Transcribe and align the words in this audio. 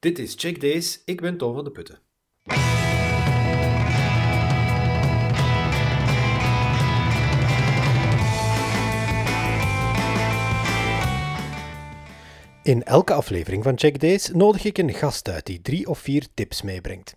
Dit 0.00 0.18
is 0.18 0.34
Check 0.36 0.60
Days, 0.60 1.02
ik 1.04 1.20
ben 1.20 1.36
Tom 1.36 1.54
van 1.54 1.64
de 1.64 1.70
Putten. 1.70 1.98
In 12.62 12.82
elke 12.82 13.12
aflevering 13.12 13.62
van 13.62 13.78
Check 13.78 14.00
Days 14.00 14.28
nodig 14.28 14.64
ik 14.64 14.78
een 14.78 14.94
gast 14.94 15.28
uit 15.28 15.46
die 15.46 15.60
drie 15.62 15.88
of 15.88 15.98
vier 15.98 16.26
tips 16.34 16.62
meebrengt. 16.62 17.16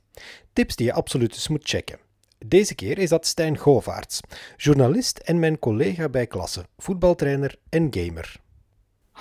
Tips 0.54 0.75
die 0.75 0.86
je 0.86 0.93
absoluut 0.93 1.34
eens 1.34 1.48
moet 1.48 1.70
checken. 1.70 2.00
Deze 2.45 2.75
keer 2.75 2.98
is 2.98 3.09
dat 3.09 3.25
Stijn 3.25 3.57
Govaerts, 3.57 4.20
journalist 4.57 5.18
en 5.18 5.39
mijn 5.39 5.59
collega 5.59 6.09
bij 6.09 6.27
klasse, 6.27 6.66
voetbaltrainer 6.77 7.55
en 7.70 7.88
gamer. 7.91 8.41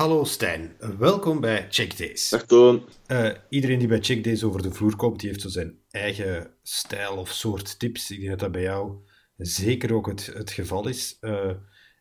Hallo 0.01 0.25
Stijn, 0.25 0.77
welkom 0.99 1.41
bij 1.41 1.67
Check 1.71 1.99
Days. 1.99 2.29
Dag 2.29 2.43
Toon. 2.43 2.83
Uh, 3.09 3.31
iedereen 3.49 3.79
die 3.79 3.89
bij 3.89 4.01
Check 4.01 4.25
Days 4.25 4.45
over 4.45 4.63
de 4.63 4.73
vloer 4.73 4.97
komt, 4.97 5.21
die 5.21 5.29
heeft 5.29 5.41
zo 5.41 5.49
zijn 5.49 5.79
eigen 5.91 6.51
stijl 6.63 7.17
of 7.17 7.31
soort 7.31 7.79
tips. 7.79 8.11
Ik 8.11 8.19
denk 8.19 8.31
dat 8.31 8.39
dat 8.39 8.53
bij 8.53 8.63
jou 8.63 8.93
zeker 9.37 9.95
ook 9.95 10.07
het, 10.07 10.31
het 10.35 10.51
geval 10.51 10.89
is. 10.89 11.17
Uh, 11.21 11.47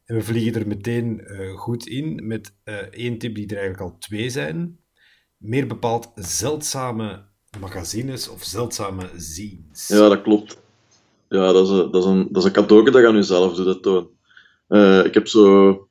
en 0.05 0.15
we 0.15 0.21
vliegen 0.21 0.61
er 0.61 0.67
meteen 0.67 1.21
uh, 1.23 1.57
goed 1.57 1.87
in 1.87 2.27
met 2.27 2.53
één 2.91 3.17
tip 3.17 3.35
die 3.35 3.47
er 3.47 3.57
eigenlijk 3.57 3.91
al 3.91 3.97
twee 3.97 4.29
zijn. 4.29 4.79
Meer 5.37 5.67
bepaald 5.67 6.11
zeldzame 6.15 7.25
magazines 7.59 8.27
of 8.27 8.43
zeldzame 8.43 9.09
zines. 9.15 9.87
Ja, 9.87 10.09
dat 10.09 10.21
klopt. 10.21 10.61
Ja, 11.29 11.51
dat 11.51 11.65
is 11.65 11.71
een, 11.71 11.91
dat 11.91 12.03
is 12.03 12.09
een, 12.09 12.27
dat 12.31 12.41
is 12.41 12.47
een 12.47 12.55
cadeau 12.55 12.91
dat 12.91 13.01
je 13.01 13.07
aan 13.07 13.15
jezelf 13.15 13.55
doet, 13.55 13.65
dat 13.65 13.83
Toon. 13.83 15.05
ik 15.05 15.13
heb 15.13 15.27
zo 15.27 15.87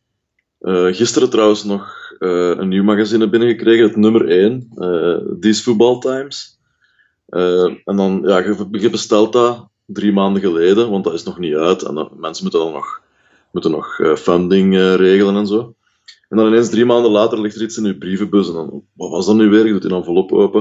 uh, 0.60 0.94
gisteren 0.94 1.30
trouwens 1.30 1.64
nog 1.64 1.97
een 2.18 2.68
nieuw 2.68 2.82
magazine 2.84 3.28
binnengekregen, 3.28 3.84
het 3.84 3.96
nummer 3.96 4.28
1, 4.28 4.70
uh, 4.74 5.50
eh, 5.50 5.54
Football 5.54 5.98
Times. 5.98 6.58
en 7.84 7.96
dan, 7.96 8.22
ja, 8.24 8.38
je, 8.38 8.68
je, 8.70 8.90
bestelt 8.90 9.32
dat 9.32 9.68
drie 9.86 10.12
maanden 10.12 10.42
geleden, 10.42 10.90
want 10.90 11.04
dat 11.04 11.14
is 11.14 11.22
nog 11.22 11.38
niet 11.38 11.54
uit. 11.54 11.82
En 11.82 12.10
mensen 12.16 12.42
moeten 12.42 12.60
dan 12.60 12.72
nog, 12.72 13.00
moeten 13.52 13.70
nog 13.70 14.00
funding 14.16 14.76
regelen 14.76 15.36
en 15.36 15.46
zo. 15.46 15.74
En 16.28 16.36
dan 16.36 16.46
ineens 16.46 16.70
drie 16.70 16.84
maanden 16.84 17.10
later 17.10 17.40
ligt 17.40 17.56
er 17.56 17.62
iets 17.62 17.76
in 17.76 17.84
je 17.84 17.98
brievenbus. 17.98 18.48
En 18.48 18.54
dan, 18.54 18.82
wat 18.92 19.10
was 19.10 19.26
dat 19.26 19.36
nu 19.36 19.48
weer? 19.48 19.66
Je 19.66 19.72
doet 19.72 19.82
die 19.82 19.94
envelop 19.94 20.32
open. 20.32 20.60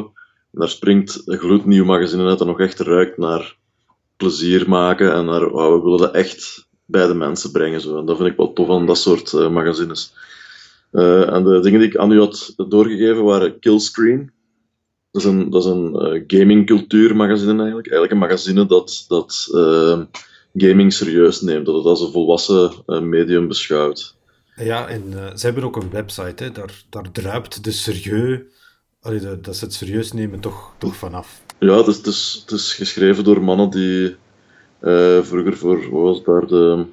En 0.52 0.59
daar 0.59 0.69
springt 0.69 1.21
een 1.25 1.38
gloednieuw 1.38 1.86
magazine 1.86 2.27
uit 2.27 2.38
dat 2.38 2.47
nog 2.47 2.59
echt 2.59 2.80
ruikt 2.80 3.17
naar 3.17 3.55
plezier 4.17 4.69
maken 4.69 5.14
en 5.14 5.25
naar, 5.25 5.53
we 5.53 5.81
willen 5.83 5.97
dat 5.97 6.14
echt 6.14 6.67
bij 6.86 7.08
de 7.08 7.14
mensen 7.14 7.52
brengen. 7.52 7.81
Zo. 7.81 7.97
En 7.97 8.05
dat 8.05 8.17
vind 8.17 8.30
ik 8.30 8.38
wel 8.38 8.53
tof 8.53 8.69
aan 8.69 8.86
dat 8.86 8.97
soort 8.97 9.33
magazines. 9.33 10.14
Uh, 10.91 11.33
en 11.33 11.43
de 11.43 11.59
dingen 11.59 11.80
die 11.80 11.89
ik 11.89 11.97
aan 11.97 12.11
u 12.11 12.19
had 12.19 12.53
doorgegeven 12.67 13.23
waren 13.23 13.59
Killscreen. 13.59 14.31
Dat 15.11 15.21
is 15.21 15.27
een, 15.27 15.49
dat 15.49 15.63
is 15.63 15.69
een 15.69 15.93
uh, 15.93 16.23
gamingcultuurmagazine 16.27 17.57
eigenlijk. 17.57 17.91
Eigenlijk 17.91 18.11
een 18.11 18.27
magazine 18.27 18.66
dat, 18.66 19.05
dat 19.08 19.47
gaming 20.53 20.93
serieus 20.93 21.41
neemt. 21.41 21.65
Dat 21.65 21.75
het 21.75 21.85
als 21.85 22.02
een 22.02 22.11
volwassen 22.11 22.71
medium 23.09 23.47
beschouwt. 23.47 24.15
Ja, 24.55 24.88
en 24.88 25.13
ze 25.35 25.45
hebben 25.45 25.63
ook 25.63 25.75
een 25.75 25.89
website. 25.89 26.43
Hè. 26.43 26.52
Daar, 26.52 26.83
daar 26.89 27.11
druipt 27.11 27.63
de 27.63 27.71
serieus... 27.71 28.39
Allee, 29.02 29.19
de, 29.19 29.39
dat 29.41 29.55
ze 29.55 29.65
het 29.65 29.73
serieus 29.73 30.11
nemen 30.11 30.39
toch, 30.39 30.73
toch 30.77 30.95
vanaf. 30.95 31.41
Ja, 31.59 31.77
het 31.77 31.88
is, 31.88 31.97
het, 31.97 32.08
is, 32.08 32.38
het 32.41 32.52
is 32.52 32.73
geschreven 32.73 33.23
door 33.23 33.43
mannen 33.43 33.69
die 33.69 34.15
vroeger 35.21 35.58
voor, 35.58 35.89
wat 35.89 36.02
was 36.02 36.23
daar, 36.23 36.47
de 36.47 36.85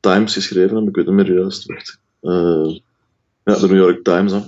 Times 0.00 0.32
geschreven 0.32 0.74
hebben, 0.74 0.88
ik 0.88 0.96
weet 0.96 1.06
het 1.06 1.14
niet 1.14 1.26
meer 1.26 1.36
juist. 1.36 1.66
Wacht. 1.66 2.00
Uh, 2.22 2.76
ja, 3.44 3.54
de 3.54 3.66
New 3.66 3.76
York 3.76 4.04
Times. 4.04 4.32
Hè. 4.32 4.40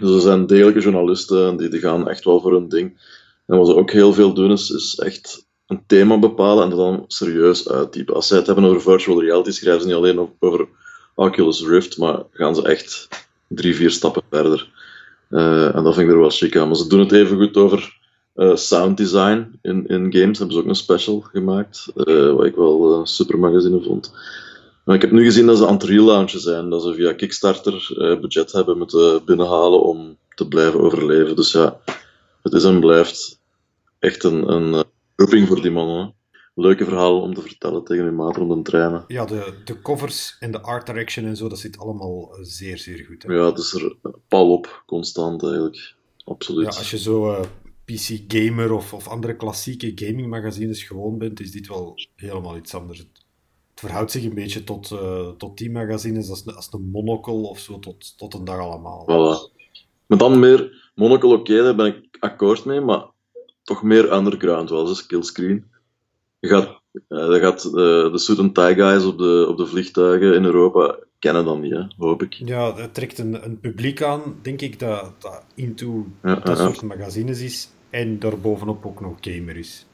Dus 0.00 0.10
ze 0.10 0.20
zijn 0.20 0.46
degelijke 0.46 0.80
journalisten 0.80 1.46
en 1.46 1.56
die, 1.56 1.68
die 1.68 1.80
gaan 1.80 2.08
echt 2.08 2.24
wel 2.24 2.40
voor 2.40 2.52
hun 2.52 2.68
ding. 2.68 2.98
En 3.46 3.56
wat 3.56 3.66
ze 3.66 3.76
ook 3.76 3.90
heel 3.90 4.12
veel 4.12 4.34
doen, 4.34 4.52
is, 4.52 4.98
echt 5.02 5.46
een 5.66 5.82
thema 5.86 6.18
bepalen 6.18 6.64
en 6.64 6.70
dat 6.70 6.78
dan 6.78 7.04
serieus 7.06 7.68
uittypen. 7.68 8.14
Als 8.14 8.26
zij 8.26 8.36
het 8.38 8.46
hebben 8.46 8.64
over 8.64 8.82
virtual 8.82 9.22
reality, 9.22 9.50
schrijven 9.50 9.80
ze 9.80 9.86
niet 9.86 9.96
alleen 9.96 10.34
over 10.38 10.68
Oculus 11.14 11.66
Rift, 11.66 11.98
maar 11.98 12.22
gaan 12.30 12.54
ze 12.54 12.62
echt 12.62 13.08
drie, 13.48 13.74
vier 13.74 13.90
stappen 13.90 14.22
verder. 14.30 14.70
Uh, 15.30 15.76
en 15.76 15.82
dat 15.82 15.94
vind 15.94 16.06
ik 16.06 16.12
er 16.12 16.20
wel 16.20 16.30
chic 16.30 16.56
aan. 16.56 16.66
Maar 16.66 16.76
ze 16.76 16.88
doen 16.88 17.00
het 17.00 17.12
even 17.12 17.36
goed 17.36 17.56
over 17.56 17.98
uh, 18.34 18.56
sound 18.56 18.96
design 18.96 19.58
in, 19.62 19.86
in 19.86 20.12
games 20.12 20.38
hebben 20.38 20.56
ze 20.56 20.62
ook 20.62 20.68
een 20.68 20.74
special 20.74 21.20
gemaakt, 21.20 21.86
wat 22.34 22.44
ik 22.44 22.54
wel 22.54 23.06
super 23.06 23.38
magazine 23.38 23.82
vond. 23.82 24.12
Maar 24.84 24.94
ik 24.94 25.00
heb 25.00 25.10
nu 25.10 25.24
gezien 25.24 25.46
dat 25.46 25.58
ze 25.58 25.66
aan 25.66 25.74
het 25.74 25.82
relaunchen 25.82 26.40
zijn, 26.40 26.70
dat 26.70 26.82
ze 26.82 26.94
via 26.94 27.12
Kickstarter 27.12 27.88
uh, 27.90 28.20
budget 28.20 28.52
hebben 28.52 28.78
moeten 28.78 29.24
binnenhalen 29.24 29.82
om 29.82 30.16
te 30.34 30.48
blijven 30.48 30.80
overleven. 30.80 31.36
Dus 31.36 31.52
ja, 31.52 31.80
het 32.42 32.52
is 32.52 32.64
en 32.64 32.80
blijft 32.80 33.40
echt 33.98 34.24
een, 34.24 34.52
een 34.52 34.84
roeping 35.16 35.48
voor 35.48 35.62
die 35.62 35.70
mannen. 35.70 36.14
Leuke 36.54 36.84
verhalen 36.84 37.22
om 37.22 37.34
te 37.34 37.40
vertellen 37.40 37.84
tegen 37.84 38.04
hun 38.04 38.14
maat 38.14 38.38
om 38.38 38.62
te 38.64 38.70
trainen. 38.70 39.04
Ja, 39.08 39.24
de, 39.24 39.54
de 39.64 39.82
covers 39.82 40.36
en 40.40 40.50
de 40.50 40.60
art 40.60 40.86
direction 40.86 41.26
en 41.26 41.36
zo, 41.36 41.48
dat 41.48 41.58
zit 41.58 41.78
allemaal 41.78 42.36
zeer, 42.40 42.78
zeer 42.78 43.04
goed. 43.08 43.22
Hè? 43.22 43.32
Ja, 43.34 43.46
het 43.46 43.58
is 43.58 43.72
er 43.72 43.96
pal 44.28 44.52
op, 44.52 44.82
constant 44.86 45.42
eigenlijk. 45.42 45.94
Absoluut. 46.24 46.72
Ja, 46.72 46.78
als 46.78 46.90
je 46.90 46.98
zo 46.98 47.44
PC 47.84 48.20
Gamer 48.28 48.72
of, 48.72 48.92
of 48.92 49.08
andere 49.08 49.36
klassieke 49.36 49.92
gamingmagazines 49.94 50.82
gewoon 50.82 51.18
bent, 51.18 51.40
is 51.40 51.50
dit 51.50 51.68
wel 51.68 51.94
helemaal 52.16 52.56
iets 52.56 52.74
anders. 52.74 53.06
Verhoudt 53.84 54.10
zich 54.10 54.24
een 54.24 54.34
beetje 54.34 54.64
tot, 54.64 54.90
uh, 54.90 55.28
tot 55.28 55.58
die 55.58 55.70
magazines 55.70 56.30
als, 56.30 56.56
als 56.56 56.68
een 56.70 56.90
Monocle 56.92 57.48
of 57.48 57.58
zo, 57.58 57.78
tot, 57.78 58.18
tot 58.18 58.34
een 58.34 58.44
dag 58.44 58.58
allemaal. 58.58 59.02
Voilà. 59.02 59.52
Maar 60.06 60.18
dan 60.18 60.38
meer 60.38 60.90
Monocle, 60.94 61.34
oké, 61.34 61.62
daar 61.62 61.74
ben 61.74 61.86
ik 61.86 62.16
akkoord 62.18 62.64
mee, 62.64 62.80
maar 62.80 63.04
toch 63.62 63.82
meer 63.82 64.12
underground, 64.12 64.70
wel 64.70 64.88
een 64.88 65.06
Killscreen. 65.06 65.64
Je 66.38 66.48
gaat, 66.48 66.80
uh, 66.92 67.32
je 67.32 67.38
gaat 67.40 67.64
uh, 67.64 67.72
de 68.12 68.18
suit 68.18 68.38
and 68.38 68.54
tie 68.54 68.74
guys 68.74 69.04
op 69.04 69.18
de, 69.18 69.46
op 69.48 69.56
de 69.56 69.66
vliegtuigen 69.66 70.34
in 70.34 70.44
Europa 70.44 70.98
kennen 71.18 71.44
dan 71.44 71.60
niet, 71.60 71.72
hè, 71.72 71.82
hoop 71.96 72.22
ik. 72.22 72.32
Ja, 72.32 72.72
dat 72.72 72.94
trekt 72.94 73.18
een, 73.18 73.44
een 73.44 73.60
publiek 73.60 74.02
aan, 74.02 74.38
denk 74.42 74.60
ik, 74.60 74.78
dat, 74.78 75.12
dat 75.18 75.44
into 75.54 76.06
ja, 76.22 76.34
dat 76.34 76.58
soort 76.58 76.82
magazines 76.82 77.40
is 77.40 77.68
en 77.90 78.18
daarbovenop 78.18 78.86
ook 78.86 79.00
nog 79.00 79.16
gamer 79.20 79.56
is. 79.56 79.86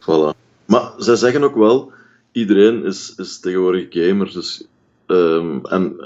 Voilà. 0.00 0.36
Maar 0.66 0.92
zij 0.96 1.16
zeggen 1.16 1.42
ook 1.42 1.56
wel, 1.56 1.92
iedereen 2.36 2.84
is, 2.84 3.14
is 3.16 3.40
tegenwoordig 3.40 3.86
gamer, 3.90 4.32
dus, 4.32 4.66
um, 5.06 5.66
en 5.66 5.96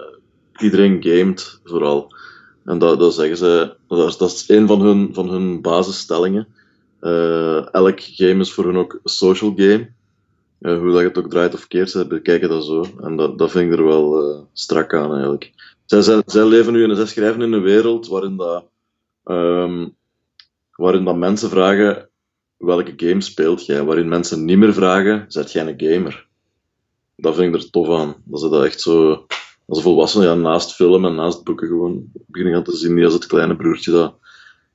iedereen 0.58 1.02
gamet 1.02 1.60
vooral. 1.64 2.14
En 2.64 2.78
dat, 2.78 2.98
dat 2.98 3.14
zeggen 3.14 3.36
ze, 3.36 3.74
dat 3.88 4.08
is, 4.08 4.16
dat 4.16 4.30
is 4.30 4.48
een 4.48 4.66
van 4.66 4.80
hun, 4.80 5.14
van 5.14 5.30
hun 5.30 5.60
basisstellingen. 5.60 6.46
Uh, 7.00 7.74
elk 7.74 8.00
game 8.00 8.40
is 8.40 8.52
voor 8.52 8.64
hun 8.64 8.76
ook 8.76 8.92
een 8.92 9.00
social 9.10 9.52
game. 9.56 9.90
Uh, 10.60 10.78
hoe 10.78 10.90
dat 10.90 11.00
je 11.00 11.06
het 11.06 11.18
ook 11.18 11.30
draait 11.30 11.54
of 11.54 11.66
keert, 11.66 11.90
ze 11.90 12.06
bekijken 12.06 12.48
dat 12.48 12.64
zo. 12.64 12.84
En 13.00 13.16
dat, 13.16 13.38
dat 13.38 13.50
vind 13.50 13.72
ik 13.72 13.78
er 13.78 13.86
wel 13.86 14.22
uh, 14.22 14.40
strak 14.52 14.94
aan 14.94 15.12
eigenlijk. 15.12 15.52
Zij, 15.84 16.22
zij, 16.26 16.44
leven 16.44 16.72
nu 16.72 16.84
en 16.84 16.96
zij 16.96 17.06
schrijven 17.06 17.42
in 17.42 17.52
een 17.52 17.62
wereld 17.62 18.08
waarin 18.08 18.36
dat, 18.36 18.64
um, 19.24 19.96
waarin 20.76 21.04
dat 21.04 21.16
mensen 21.16 21.50
vragen 21.50 22.09
welke 22.60 22.92
game 22.96 23.20
speelt 23.20 23.66
jij, 23.66 23.82
waarin 23.82 24.08
mensen 24.08 24.44
niet 24.44 24.58
meer 24.58 24.74
vragen, 24.74 25.24
zet 25.28 25.52
jij 25.52 25.66
een 25.66 25.90
gamer? 25.90 26.26
Dat 27.16 27.34
vind 27.34 27.54
ik 27.54 27.62
er 27.62 27.70
tof 27.70 27.88
aan. 27.98 28.14
Dat 28.24 28.40
ze 28.40 28.48
dat 28.48 28.64
echt 28.64 28.80
zo, 28.80 29.26
als 29.66 29.82
volwassenen, 29.82 30.28
ja, 30.28 30.34
naast 30.34 30.74
film 30.74 31.04
en 31.04 31.14
naast 31.14 31.44
boeken 31.44 31.68
gewoon 31.68 32.02
beginnen 32.26 32.54
gaan 32.54 32.64
te 32.64 32.76
zien, 32.76 32.94
niet 32.94 33.04
als 33.04 33.14
het 33.14 33.26
kleine 33.26 33.56
broertje 33.56 33.90
dat, 33.90 34.14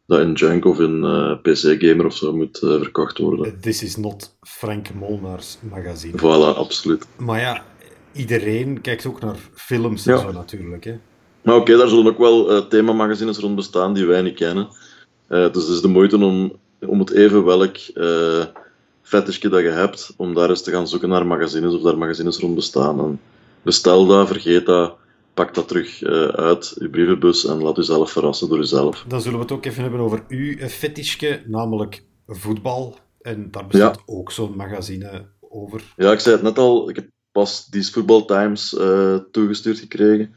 dat 0.06 0.20
in 0.20 0.34
Junk 0.34 0.66
of 0.66 0.80
in 0.80 1.04
uh, 1.04 1.32
eh, 1.32 1.42
PC-gamer 1.42 2.06
of 2.06 2.16
zo 2.16 2.36
moet 2.36 2.62
uh, 2.64 2.78
verkocht 2.78 3.18
worden. 3.18 3.60
This 3.60 3.84
is 3.84 3.96
not 3.96 4.38
Frank 4.42 4.94
Molnaars 4.94 5.58
magazine. 5.70 6.18
Voilà, 6.18 6.58
absoluut. 6.58 7.06
Maar 7.18 7.40
ja, 7.40 7.64
iedereen 8.14 8.82
kijkt 8.82 9.06
ook 9.06 9.22
naar 9.22 9.38
films 9.54 10.06
en 10.06 10.20
zo 10.20 10.32
natuurlijk. 10.32 10.84
Hè. 10.84 10.98
Maar 11.42 11.56
oké, 11.56 11.78
daar 11.78 11.88
zullen 11.88 12.08
ook 12.08 12.18
wel 12.18 12.56
uh, 12.56 12.66
themamagazines 12.68 13.38
rond 13.38 13.56
bestaan 13.56 13.94
die 13.94 14.06
wij 14.06 14.22
niet 14.22 14.36
kennen. 14.36 14.68
Uh, 15.30 15.52
dus 15.52 15.64
het 15.64 15.74
is 15.74 15.82
de 15.82 15.88
moeite 15.88 16.18
om, 16.18 16.60
om 16.80 17.00
het 17.00 17.12
even 17.12 17.46
welk 17.46 17.78
uh, 17.94 18.46
dat 19.12 19.42
je 19.42 19.70
hebt, 19.70 20.14
om 20.18 20.34
daar 20.34 20.50
eens 20.50 20.64
te 20.64 20.72
gaan 20.72 20.88
zoeken 20.88 21.10
naar 21.10 21.26
magazines 21.26 21.74
of 21.74 21.82
daar 21.82 21.98
magazines 21.98 22.38
rond 22.38 22.56
bestaan. 22.56 23.00
En 23.00 23.20
bestel 23.62 24.06
dat, 24.06 24.28
vergeet 24.28 24.66
dat, 24.66 24.96
pak 25.34 25.54
dat 25.54 25.68
terug 25.68 26.02
uh, 26.02 26.28
uit 26.28 26.76
je 26.80 26.90
brievenbus 26.90 27.46
en 27.46 27.62
laat 27.62 27.76
jezelf 27.76 28.12
verrassen 28.12 28.50
door 28.50 28.58
jezelf. 28.58 29.06
Dan 29.08 29.22
zullen 29.22 29.38
we 29.38 29.44
het 29.44 29.54
ook 29.54 29.66
even 29.66 29.82
hebben 29.82 30.00
over 30.00 30.24
uw 30.28 30.58
fetishje, 30.68 31.42
namelijk 31.46 32.04
voetbal. 32.28 32.98
En 33.22 33.52
daar 33.52 33.68
bestaat 33.68 33.96
ja. 33.96 34.14
ook 34.14 34.32
zo'n 34.32 34.56
magazine 34.56 35.26
over. 35.40 35.82
Ja, 35.96 36.12
ik 36.12 36.20
zei 36.20 36.36
het 36.36 36.44
net 36.44 36.58
al, 36.58 36.90
ik 36.90 36.96
heb 36.96 37.10
pas 37.32 37.66
die 37.66 37.84
Football 37.84 38.26
Times 38.26 38.70
toegestuurd 39.32 39.80
gekregen. 39.80 40.36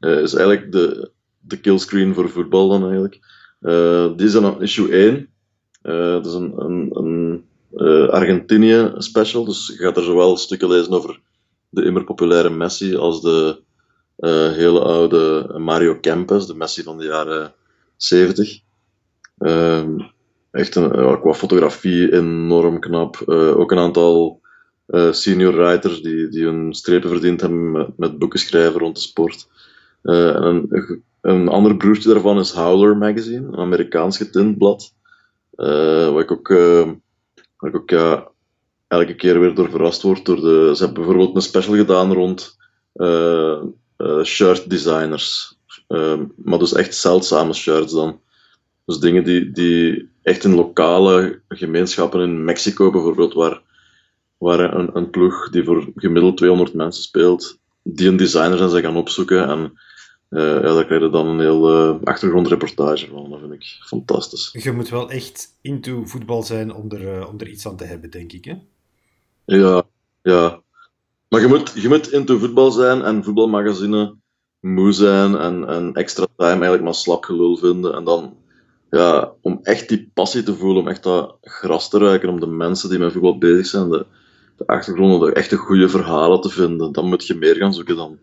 is 0.00 0.34
eigenlijk 0.34 0.72
de, 0.72 1.10
de 1.40 1.60
killscreen 1.60 2.14
voor 2.14 2.30
voetbal 2.30 2.68
dan 2.68 2.82
eigenlijk. 2.82 3.20
Uh, 3.60 4.16
die 4.16 4.26
is 4.26 4.32
dan 4.32 4.62
issue 4.62 4.90
1. 4.90 5.31
Uh, 5.82 6.12
dat 6.12 6.26
is 6.26 6.32
een, 6.32 6.52
een, 6.56 6.90
een 6.92 7.44
uh, 7.74 8.08
Argentinië 8.08 8.92
special, 8.96 9.44
dus 9.44 9.66
je 9.66 9.84
gaat 9.84 9.96
er 9.96 10.02
zowel 10.02 10.36
stukken 10.36 10.68
lezen 10.68 10.92
over 10.92 11.20
de 11.68 11.84
immer 11.84 12.04
populaire 12.04 12.50
Messi 12.50 12.96
als 12.96 13.22
de 13.22 13.60
hele 14.54 14.80
oude 14.80 15.54
Mario 15.58 15.98
Kempes, 16.00 16.46
de 16.46 16.54
Messi 16.54 16.82
van 16.82 16.98
de 16.98 17.04
jaren 17.04 17.54
70. 17.96 18.60
Ehm, 19.38 19.98
echt 20.50 20.74
een, 20.74 21.20
qua 21.20 21.32
fotografie 21.32 22.12
enorm 22.12 22.78
knap. 22.78 23.16
Eh, 23.16 23.58
ook 23.58 23.72
een 23.72 23.78
aantal 23.78 24.40
eh, 24.86 25.12
senior 25.12 25.56
writers 25.56 26.02
die, 26.02 26.28
die 26.28 26.44
hun 26.44 26.74
strepen 26.74 27.08
verdiend 27.08 27.40
hebben 27.40 27.92
met, 27.96 28.18
boeken 28.18 28.38
schrijven 28.38 28.80
rond 28.80 28.94
de 28.94 29.00
sport. 29.00 29.48
Eh, 30.02 30.34
en 30.34 30.66
een, 30.68 31.02
een 31.20 31.48
ander 31.48 31.76
broertje 31.76 32.12
daarvan 32.12 32.38
is 32.38 32.50
Howler 32.50 32.96
Magazine, 32.96 33.46
een 33.46 33.56
Amerikaans 33.56 34.16
getint 34.16 34.58
blad. 34.58 34.94
Waar 35.56 36.20
ik 36.20 36.30
ook, 36.30 36.48
waar 37.56 37.70
ik 37.70 37.76
ook 37.76 37.90
elke 38.88 39.14
keer 39.14 39.40
weer 39.40 39.54
door 39.54 39.70
verrast 39.70 40.02
word. 40.02 40.24
Door 40.24 40.40
de, 40.40 40.70
ze 40.74 40.84
hebben 40.84 41.04
bijvoorbeeld 41.04 41.34
een 41.36 41.42
special 41.42 41.74
gedaan 41.74 42.12
rond 42.12 42.56
shirt 44.24 44.70
designers. 44.70 45.56
Ehm, 45.88 46.24
maar 46.36 46.58
dus 46.58 46.72
echt 46.72 46.94
zeldzame 46.94 47.52
shirts 47.52 47.92
dan. 47.92 48.20
Dus 48.84 48.98
dingen 48.98 49.24
die, 49.24 49.50
die 49.50 50.08
echt 50.22 50.44
in 50.44 50.54
lokale 50.54 51.40
gemeenschappen 51.48 52.20
in 52.20 52.44
Mexico 52.44 52.90
bijvoorbeeld, 52.90 53.34
waar, 53.34 53.62
waar 54.38 54.74
een, 54.74 54.90
een 54.96 55.10
ploeg 55.10 55.50
die 55.50 55.64
voor 55.64 55.90
gemiddeld 55.94 56.36
200 56.36 56.74
mensen 56.74 57.02
speelt, 57.02 57.58
die 57.82 58.08
een 58.08 58.16
designer 58.16 58.58
zijn, 58.58 58.70
ze 58.70 58.80
gaan 58.80 58.96
opzoeken. 58.96 59.48
En 59.48 59.72
ja, 60.40 60.60
daar 60.60 60.86
krijg 60.86 61.02
je 61.02 61.10
dan 61.10 61.26
een 61.26 61.40
heel 61.40 61.90
uh, 61.90 62.02
achtergrondreportage 62.04 63.08
van. 63.08 63.30
Dat 63.30 63.40
vind 63.40 63.52
ik 63.52 63.78
fantastisch. 63.84 64.50
Je 64.52 64.72
moet 64.72 64.88
wel 64.88 65.10
echt 65.10 65.58
into 65.60 66.04
voetbal 66.04 66.42
zijn 66.42 66.74
om 66.74 66.90
er, 66.90 67.18
uh, 67.18 67.28
om 67.28 67.40
er 67.40 67.48
iets 67.48 67.66
aan 67.66 67.76
te 67.76 67.84
hebben, 67.84 68.10
denk 68.10 68.32
ik. 68.32 68.44
Hè? 68.44 68.54
Ja, 69.44 69.82
ja. 70.22 70.60
Maar 71.28 71.40
je 71.40 71.46
moet, 71.46 71.72
je 71.74 71.88
moet 71.88 72.12
into 72.12 72.38
voetbal 72.38 72.70
zijn 72.70 73.02
en 73.02 73.24
voetbalmagazine 73.24 74.14
moe 74.60 74.92
zijn 74.92 75.36
en, 75.36 75.68
en 75.68 75.92
extra 75.94 76.26
time 76.36 76.50
eigenlijk 76.50 76.82
maar 76.82 76.94
slap 76.94 77.24
gelul 77.24 77.56
vinden. 77.56 77.94
En 77.94 78.04
dan 78.04 78.36
ja, 78.90 79.32
om 79.40 79.60
echt 79.62 79.88
die 79.88 80.10
passie 80.14 80.42
te 80.42 80.54
voelen, 80.54 80.82
om 80.82 80.88
echt 80.88 81.02
dat 81.02 81.36
gras 81.40 81.88
te 81.88 81.98
ruiken, 81.98 82.28
om 82.28 82.40
de 82.40 82.46
mensen 82.46 82.88
die 82.88 82.98
met 82.98 83.12
voetbal 83.12 83.38
bezig 83.38 83.66
zijn, 83.66 83.90
de, 83.90 84.06
de 84.56 84.66
achtergronden, 84.66 85.28
de 85.28 85.34
echte 85.34 85.56
goede 85.56 85.88
verhalen 85.88 86.40
te 86.40 86.48
vinden, 86.48 86.92
dan 86.92 87.08
moet 87.08 87.26
je 87.26 87.34
meer 87.34 87.56
gaan 87.56 87.74
zoeken 87.74 87.96
dan. 87.96 88.18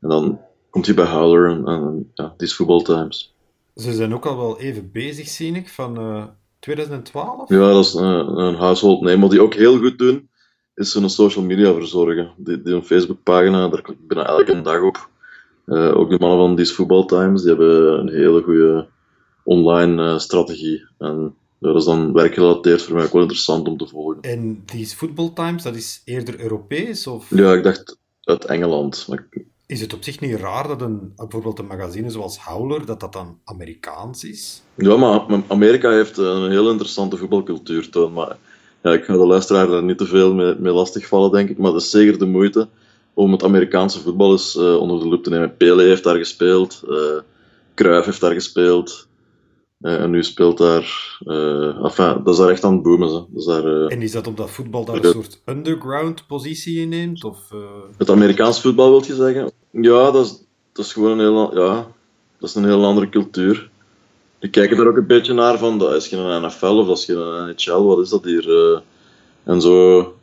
En 0.00 0.08
dan 0.08 0.40
komt 0.72 0.86
je 0.86 0.94
bij 0.94 1.06
Howler 1.06 1.50
en, 1.50 1.66
en 1.66 2.10
ja, 2.14 2.34
is 2.36 2.54
Football 2.54 2.82
Times. 2.82 3.34
Ze 3.74 3.92
zijn 3.92 4.14
ook 4.14 4.26
al 4.26 4.36
wel 4.36 4.58
even 4.58 4.90
bezig, 4.92 5.28
zie 5.28 5.54
ik, 5.54 5.68
van 5.68 6.00
uh, 6.00 6.16
eh, 6.16 6.24
2012? 6.58 7.48
Ja, 7.48 7.72
dat 7.72 7.84
is 7.84 7.94
een, 7.94 8.38
een 8.38 8.54
household 8.54 9.00
name. 9.00 9.20
Wat 9.20 9.30
die 9.30 9.42
ook 9.42 9.54
heel 9.54 9.78
goed 9.78 9.98
doen, 9.98 10.28
is 10.74 10.94
hun 10.94 11.10
social 11.10 11.44
media 11.44 11.72
verzorgen. 11.72 12.32
Die, 12.36 12.62
die 12.62 12.74
een 12.74 12.84
Facebookpagina, 12.84 13.68
daar 13.68 13.82
klik 13.82 13.98
ik 13.98 14.08
bijna 14.08 14.26
elke 14.26 14.60
dag 14.60 14.82
op. 14.82 15.08
Uh, 15.66 15.96
ook 15.96 16.10
de 16.10 16.18
mannen 16.18 16.38
van 16.38 16.56
These 16.56 16.74
Football 16.74 17.06
Times, 17.06 17.40
die 17.40 17.50
hebben 17.50 17.98
een 17.98 18.08
hele 18.08 18.42
goede 18.42 18.86
online 19.44 20.02
uh, 20.02 20.18
strategie. 20.18 20.86
En 20.98 21.34
dat 21.58 21.76
is 21.76 21.84
dan 21.84 22.12
werkgerelateerd 22.12 22.82
voor 22.82 22.94
mij 22.94 23.04
ook 23.04 23.12
wel 23.12 23.22
interessant 23.22 23.68
om 23.68 23.76
te 23.76 23.86
volgen. 23.86 24.20
En 24.20 24.62
die 24.64 24.86
Football 24.86 25.30
Times, 25.34 25.62
dat 25.62 25.76
is 25.76 26.02
eerder 26.04 26.40
Europees? 26.40 27.06
Of? 27.06 27.30
Ja, 27.30 27.52
ik 27.52 27.62
dacht 27.62 27.98
uit 28.22 28.44
Engeland. 28.44 29.06
Maar... 29.08 29.28
Is 29.72 29.80
het 29.80 29.94
op 29.94 30.02
zich 30.02 30.20
niet 30.20 30.34
raar 30.34 30.68
dat 30.68 30.80
een, 30.80 31.12
bijvoorbeeld 31.16 31.58
een 31.58 31.66
magazine 31.66 32.10
zoals 32.10 32.38
Howler, 32.38 32.86
dat 32.86 33.00
dat 33.00 33.12
dan 33.12 33.38
Amerikaans 33.44 34.24
is? 34.24 34.62
Ja, 34.74 34.96
maar 34.96 35.42
Amerika 35.48 35.90
heeft 35.90 36.16
een 36.16 36.50
heel 36.50 36.70
interessante 36.70 37.16
voetbalcultuur, 37.16 37.90
Toon. 37.90 38.12
Maar 38.12 38.36
ja, 38.82 38.92
ik 38.92 39.04
ga 39.04 39.12
de 39.12 39.26
luisteraar 39.26 39.66
daar 39.66 39.82
niet 39.82 39.98
te 39.98 40.06
veel 40.06 40.34
mee, 40.34 40.72
lastigvallen, 40.72 41.30
denk 41.30 41.48
ik. 41.48 41.58
Maar 41.58 41.72
dat 41.72 41.80
is 41.80 41.90
zeker 41.90 42.18
de 42.18 42.26
moeite 42.26 42.68
om 43.14 43.32
het 43.32 43.44
Amerikaanse 43.44 44.00
voetbal 44.00 44.32
eens 44.32 44.56
uh, 44.56 44.76
onder 44.76 45.00
de 45.00 45.06
loep 45.06 45.24
te 45.24 45.30
nemen. 45.30 45.56
Pele 45.56 45.82
heeft 45.82 46.04
daar 46.04 46.16
gespeeld, 46.16 46.82
uh, 46.88 46.98
Cruyff 47.74 48.06
heeft 48.06 48.20
daar 48.20 48.32
gespeeld, 48.32 49.08
en 49.82 50.10
nu 50.10 50.24
speelt 50.24 50.58
daar. 50.58 51.18
Uh, 51.24 51.84
enfin, 51.84 52.20
dat 52.24 52.34
is 52.34 52.36
daar 52.36 52.48
echt 52.48 52.64
aan 52.64 52.72
het 52.72 52.82
boomen. 52.82 53.08
Zo. 53.08 53.28
Dat 53.30 53.40
is 53.40 53.44
daar, 53.44 53.64
uh, 53.64 53.92
en 53.92 54.02
is 54.02 54.12
dat 54.12 54.26
omdat 54.26 54.50
voetbal 54.50 54.84
daar 54.84 54.96
een 54.96 55.12
soort 55.12 55.40
underground 55.44 56.26
positie 56.26 56.80
in 56.80 56.88
neemt? 56.88 57.24
Of, 57.24 57.38
Het 57.96 58.10
Amerikaans 58.10 58.60
voetbal 58.60 58.90
wil 58.90 59.04
je 59.06 59.14
zeggen? 59.14 59.50
Ja, 59.70 60.10
dat 60.10 60.24
is, 60.24 60.44
dat 60.72 60.84
is 60.84 60.92
gewoon 60.92 61.10
een 61.10 61.18
heel, 61.18 61.58
ja, 61.58 61.86
dat 62.38 62.48
is 62.48 62.54
een 62.54 62.64
heel 62.64 62.84
andere 62.84 63.08
cultuur. 63.08 63.70
Die 64.38 64.50
kijken 64.50 64.78
er 64.78 64.88
ook 64.88 64.96
een 64.96 65.06
beetje 65.06 65.34
naar 65.34 65.58
van, 65.58 65.78
dat 65.78 65.94
is 65.94 66.08
geen 66.08 66.42
NFL 66.42 66.66
of 66.66 66.86
dat 66.86 66.98
is 66.98 67.04
geen 67.04 67.54
NHL, 67.56 67.82
wat 67.82 67.98
is 67.98 68.08
dat 68.08 68.24
hier? 68.24 68.82
en 69.44 69.60
zo 69.60 70.14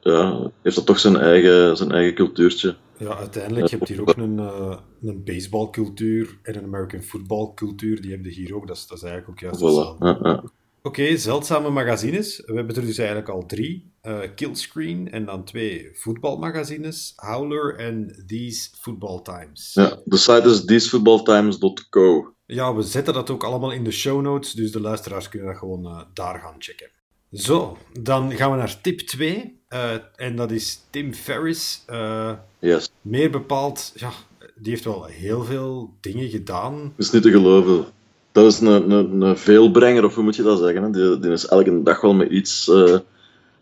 ja, 0.00 0.50
heeft 0.62 0.76
dat 0.76 0.86
toch 0.86 0.98
zijn 0.98 1.16
eigen, 1.16 1.76
zijn 1.76 1.92
eigen 1.92 2.14
cultuurtje. 2.14 2.74
Ja, 2.98 3.16
uiteindelijk 3.16 3.70
heb 3.70 3.86
je 3.86 3.94
hier 3.94 4.02
ook 4.02 4.16
een, 4.16 4.38
uh, 4.38 4.78
een 5.02 5.24
baseballcultuur 5.24 6.38
en 6.42 6.56
een 6.56 6.64
American 6.64 7.02
footballcultuur. 7.02 8.00
Die 8.00 8.10
heb 8.10 8.24
je 8.24 8.30
hier 8.30 8.54
ook. 8.54 8.66
Dat 8.66 8.76
is, 8.76 8.86
dat 8.86 8.96
is 8.96 9.02
eigenlijk 9.02 9.30
ook 9.30 9.60
juist 9.60 9.60
voilà. 9.60 9.98
ja, 9.98 10.18
ja. 10.22 10.42
Oké, 10.82 11.00
okay, 11.00 11.16
zeldzame 11.16 11.70
magazines. 11.70 12.42
We 12.46 12.54
hebben 12.54 12.76
er 12.76 12.86
dus 12.86 12.98
eigenlijk 12.98 13.28
al 13.28 13.46
drie. 13.46 13.92
Uh, 14.02 14.18
Killscreen 14.34 15.10
en 15.10 15.24
dan 15.24 15.44
twee 15.44 15.90
voetbalmagazines. 15.92 17.12
Howler 17.16 17.76
en 17.76 18.24
These 18.26 18.68
Football 18.80 19.22
Times. 19.22 19.74
Ja, 19.74 20.00
de 20.04 20.16
site 20.16 20.48
is 20.48 20.64
thesefootballtimes.co. 20.64 22.34
Ja, 22.46 22.74
we 22.74 22.82
zetten 22.82 23.14
dat 23.14 23.30
ook 23.30 23.44
allemaal 23.44 23.70
in 23.70 23.84
de 23.84 23.90
show 23.90 24.20
notes. 24.20 24.52
Dus 24.52 24.72
de 24.72 24.80
luisteraars 24.80 25.28
kunnen 25.28 25.48
dat 25.48 25.58
gewoon 25.58 25.86
uh, 25.86 26.02
daar 26.14 26.38
gaan 26.38 26.54
checken. 26.58 26.90
Zo, 27.32 27.76
dan 28.00 28.32
gaan 28.32 28.50
we 28.50 28.56
naar 28.56 28.80
tip 28.80 29.00
2. 29.00 29.60
Uh, 29.68 29.92
en 30.16 30.36
dat 30.36 30.50
is 30.50 30.80
Tim 30.90 31.14
Ferriss. 31.14 31.84
Uh, 31.90 32.32
yes. 32.58 32.87
Meer 33.02 33.30
bepaald, 33.30 33.92
ja, 33.94 34.10
die 34.54 34.70
heeft 34.70 34.84
wel 34.84 35.04
heel 35.04 35.44
veel 35.44 35.90
dingen 36.00 36.28
gedaan. 36.28 36.92
Is 36.96 37.10
niet 37.10 37.22
te 37.22 37.30
geloven. 37.30 37.84
Dat 38.32 38.46
is 38.46 38.60
een, 38.60 38.90
een, 38.90 39.20
een 39.20 39.36
veelbrenger, 39.36 40.04
of 40.04 40.14
hoe 40.14 40.24
moet 40.24 40.36
je 40.36 40.42
dat 40.42 40.58
zeggen? 40.58 40.82
Hè? 40.82 40.90
Die, 40.90 41.18
die 41.18 41.30
is 41.30 41.46
elke 41.46 41.82
dag 41.82 42.00
wel 42.00 42.14
met 42.14 42.30
iets 42.30 42.68
uh, 42.68 42.98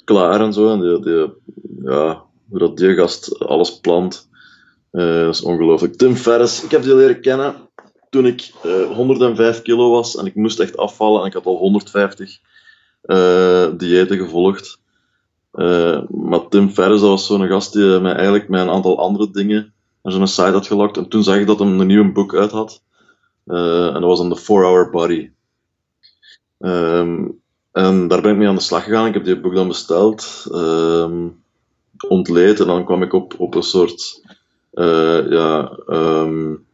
klaar 0.05 0.41
en 0.41 0.53
zo. 0.53 0.73
En 0.73 0.81
die, 0.81 1.01
die, 1.01 1.33
ja, 1.85 2.23
hoe 2.49 2.59
dat 2.59 2.77
die 2.77 2.95
gast 2.95 3.39
alles 3.39 3.81
plant, 3.81 4.29
dat 4.91 5.35
is 5.35 5.43
ongelooflijk. 5.43 5.97
Tim 5.97 6.17
Ferriss, 6.17 6.65
ik 6.65 6.71
heb 6.71 6.83
die 6.83 6.95
leren 6.95 7.21
kennen 7.21 7.55
toen 8.11 8.27
ik 8.27 8.53
105 8.95 9.63
kilo 9.63 9.91
was 9.91 10.17
en 10.17 10.27
ik 10.27 10.35
moest 10.35 10.61
echt 10.61 10.77
afvallen 10.77 11.21
en 11.21 11.27
ik 11.27 11.33
had 11.33 11.47
al 11.47 11.57
150 11.57 12.39
diëten 13.77 14.19
gevolgd. 14.19 14.79
Uh, 15.57 16.01
maar 16.09 16.49
Tim 16.49 16.71
Ferriss 16.71 17.03
was 17.03 17.27
zo'n 17.27 17.47
gast 17.47 17.73
die 17.73 18.01
mij 18.01 18.13
eigenlijk 18.13 18.49
met 18.49 18.61
een 18.61 18.71
aantal 18.71 18.99
andere 18.99 19.31
dingen 19.31 19.73
naar 20.03 20.13
zo'n 20.13 20.27
site 20.27 20.51
had 20.51 20.67
gelokt. 20.67 20.97
En 20.97 21.09
toen 21.09 21.23
zag 21.23 21.37
ik 21.37 21.47
dat 21.47 21.59
hij 21.59 21.69
een 21.69 21.87
nieuw 21.87 22.13
boek 22.13 22.35
uit 22.35 22.51
had. 22.51 22.83
Uh, 23.47 23.87
en 23.87 23.93
dat 23.93 24.03
was 24.03 24.19
dan 24.19 24.35
The 24.35 24.41
4-Hour 24.41 24.91
Body. 24.91 25.31
Um, 26.59 27.41
en 27.73 28.09
daar 28.09 28.21
ben 28.21 28.31
ik 28.31 28.37
mee 28.37 28.49
aan 28.49 28.55
de 28.55 28.61
slag 28.61 28.85
gegaan. 28.85 29.07
Ik 29.07 29.15
heb 29.15 29.25
die 29.25 29.41
boek 29.41 29.55
dan 29.55 29.69
besteld, 29.69 30.47
um, 30.53 31.43
ontleed. 32.09 32.61
En 32.61 32.67
dan 32.67 32.85
kwam 32.85 33.03
ik 33.03 33.13
op, 33.13 33.35
op 33.39 33.55
een 33.55 33.63
soort 33.63 34.23
ja, 35.29 35.79
um, 35.87 36.66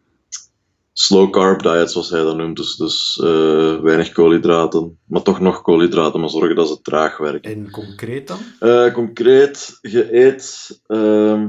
slow 0.92 1.30
carb 1.30 1.62
diet, 1.62 1.90
zoals 1.90 2.10
hij 2.10 2.22
dat 2.22 2.36
noemt. 2.36 2.56
Dus, 2.56 2.76
dus 2.76 3.20
uh, 3.22 3.80
weinig 3.80 4.12
koolhydraten, 4.12 4.98
maar 5.06 5.22
toch 5.22 5.40
nog 5.40 5.62
koolhydraten, 5.62 6.20
maar 6.20 6.30
zorgen 6.30 6.56
dat 6.56 6.68
ze 6.68 6.80
traag 6.80 7.16
werken. 7.16 7.50
En 7.50 7.70
concreet 7.70 8.28
dan? 8.28 8.38
Uh, 8.60 8.92
concreet, 8.92 9.78
je 9.80 10.24
eet 10.24 10.80
uh, 10.86 11.44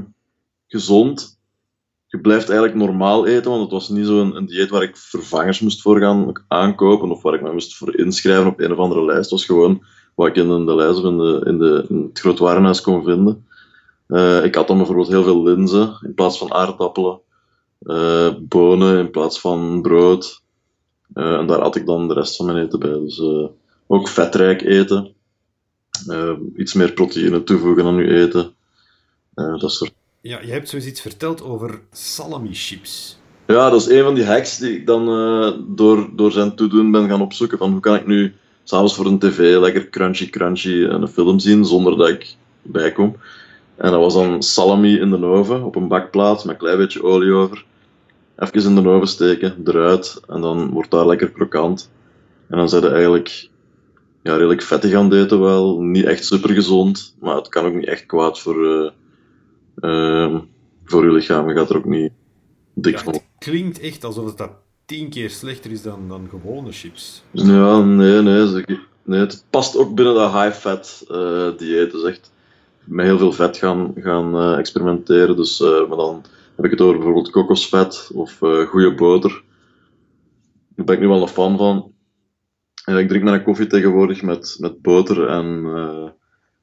gezond. 0.66 1.42
Je 2.06 2.20
blijft 2.20 2.48
eigenlijk 2.48 2.78
normaal 2.78 3.26
eten, 3.26 3.50
want 3.50 3.62
het 3.62 3.70
was 3.70 3.88
niet 3.88 4.06
zo'n 4.06 4.36
een 4.36 4.46
dieet 4.46 4.70
waar 4.70 4.82
ik 4.82 4.96
vervangers 4.96 5.60
moest 5.60 5.82
voor 5.82 6.00
gaan 6.00 6.44
aankopen 6.48 7.10
of 7.10 7.22
waar 7.22 7.34
ik 7.34 7.42
me 7.42 7.52
moest 7.52 7.76
voor 7.76 7.96
inschrijven 7.96 8.46
op 8.46 8.60
een 8.60 8.72
of 8.72 8.78
andere 8.78 9.04
lijst. 9.04 9.20
Het 9.20 9.30
was 9.30 9.44
gewoon 9.44 9.84
wat 10.14 10.26
ik 10.26 10.36
in 10.36 10.66
de 10.66 10.74
lijst 10.74 10.98
of 10.98 11.04
in, 11.04 11.18
de, 11.18 11.42
in, 11.46 11.58
de, 11.58 11.86
in 11.88 12.02
het 12.08 12.18
groot 12.18 12.38
warenhuis 12.38 12.80
kon 12.80 13.04
vinden. 13.04 13.46
Uh, 14.08 14.44
ik 14.44 14.54
had 14.54 14.66
dan 14.66 14.76
bijvoorbeeld 14.76 15.08
heel 15.08 15.22
veel 15.22 15.42
linzen 15.42 15.98
in 16.02 16.14
plaats 16.14 16.38
van 16.38 16.52
aardappelen 16.52 17.20
uh, 17.84 18.34
bonen 18.40 18.98
in 18.98 19.10
plaats 19.10 19.40
van 19.40 19.82
brood. 19.82 20.42
Uh, 21.14 21.38
en 21.38 21.46
daar 21.46 21.60
had 21.60 21.76
ik 21.76 21.86
dan 21.86 22.08
de 22.08 22.14
rest 22.14 22.36
van 22.36 22.46
mijn 22.46 22.58
eten 22.58 22.78
bij. 22.78 22.92
Dus 22.92 23.18
uh, 23.18 23.46
ook 23.86 24.08
vetrijk 24.08 24.62
eten. 24.62 25.14
iets 26.56 26.74
meer 26.74 26.92
proteïne 26.92 27.44
toevoegen 27.44 27.84
aan 27.84 27.96
je 27.96 28.22
eten. 28.22 28.54
dat 29.34 29.72
soort. 29.72 29.92
Ja, 30.20 30.40
je 30.40 30.52
hebt 30.52 30.68
zoiets 30.68 31.00
verteld 31.00 31.42
over 31.42 31.80
salami 31.90 32.54
chips. 32.54 33.18
Ja, 33.46 33.70
dat 33.70 33.80
is 33.80 33.88
een 33.88 34.02
van 34.02 34.14
die 34.14 34.24
hacks 34.24 34.58
die 34.58 34.76
ik 34.76 34.86
dan 34.86 35.04
door, 35.68 36.08
door 36.16 36.32
zijn 36.32 36.56
toedoen 36.56 36.90
ben 36.90 37.08
gaan 37.08 37.22
opzoeken. 37.22 37.58
Van 37.58 37.70
hoe 37.70 37.80
kan 37.80 37.94
ik 37.94 38.06
nu 38.06 38.34
s'avonds 38.64 38.94
voor 38.94 39.06
een 39.06 39.18
tv 39.18 39.56
lekker 39.56 39.88
crunchy 39.90 40.30
crunchy 40.30 40.84
een 40.88 41.08
film 41.08 41.38
zien 41.38 41.64
zonder 41.64 41.96
dat 41.96 42.08
ik 42.08 42.36
bijkom. 42.62 43.16
En 43.76 43.90
dat 43.90 44.00
was 44.00 44.14
dan 44.14 44.42
salami 44.42 44.98
in 44.98 45.10
de 45.10 45.24
oven 45.24 45.62
op 45.62 45.76
een 45.76 45.88
bakplaat 45.88 46.44
met 46.44 46.54
een 46.54 46.60
klein 46.60 46.78
beetje 46.78 47.02
olie 47.02 47.32
over 47.32 47.64
even 48.36 48.76
in 48.76 48.82
de 48.82 48.88
oven 48.88 49.08
steken, 49.08 49.60
eruit, 49.64 50.20
en 50.28 50.40
dan 50.40 50.70
wordt 50.70 50.90
daar 50.90 51.06
lekker 51.06 51.30
krokant. 51.30 51.90
En 52.48 52.58
dan 52.58 52.68
zijn 52.68 52.82
ze 52.82 52.88
eigenlijk 52.88 53.48
ja, 54.22 54.32
redelijk 54.32 54.62
vettig 54.62 54.94
aan 54.94 55.04
het 55.10 55.24
eten 55.24 55.40
wel. 55.40 55.80
Niet 55.80 56.04
echt 56.04 56.24
super 56.24 56.50
gezond, 56.50 57.14
maar 57.20 57.36
het 57.36 57.48
kan 57.48 57.64
ook 57.64 57.74
niet 57.74 57.86
echt 57.86 58.06
kwaad 58.06 58.40
voor, 58.40 58.64
uh, 58.64 58.90
uh, 59.80 60.40
voor 60.84 61.04
je 61.04 61.12
lichaam. 61.12 61.48
Je 61.48 61.54
gaat 61.54 61.70
er 61.70 61.76
ook 61.76 61.84
niet 61.84 62.12
dik 62.74 62.98
van. 62.98 63.12
Het 63.12 63.22
klinkt 63.38 63.80
echt 63.80 64.04
alsof 64.04 64.26
het 64.26 64.38
dat 64.38 64.50
tien 64.84 65.10
keer 65.10 65.30
slechter 65.30 65.70
is 65.70 65.82
dan, 65.82 66.08
dan 66.08 66.26
gewone 66.30 66.72
chips. 66.72 67.22
Ja, 67.30 67.80
nee, 67.80 68.22
nee, 68.22 68.64
nee. 69.02 69.20
Het 69.20 69.44
past 69.50 69.76
ook 69.76 69.94
binnen 69.94 70.14
dat 70.14 70.32
high-fat 70.32 71.04
eh, 71.08 71.48
dieet. 71.56 71.92
Dus 71.92 72.04
echt 72.04 72.32
met 72.84 73.06
heel 73.06 73.18
veel 73.18 73.32
vet 73.32 73.56
gaan, 73.56 73.92
gaan 73.96 74.36
eh, 74.36 74.58
experimenteren. 74.58 75.36
Dus, 75.36 75.60
eh, 75.60 75.88
maar 75.88 75.96
dan 75.96 76.24
heb 76.56 76.64
ik 76.64 76.70
het 76.70 76.80
over 76.80 76.94
bijvoorbeeld 76.94 77.30
kokosvet 77.30 78.10
of 78.14 78.42
eh 78.42 78.66
goede 78.66 78.94
boter. 78.94 79.42
Daar 80.68 80.84
ben 80.84 80.94
ik 80.94 81.00
nu 81.00 81.08
wel 81.08 81.22
een 81.22 81.28
fan 81.28 81.56
van. 81.56 81.92
Eh, 82.84 82.98
ik 82.98 83.08
drink 83.08 83.24
mijn 83.24 83.42
koffie 83.42 83.66
tegenwoordig 83.66 84.22
met, 84.22 84.56
met 84.58 84.82
boter 84.82 85.28
en 85.28 85.64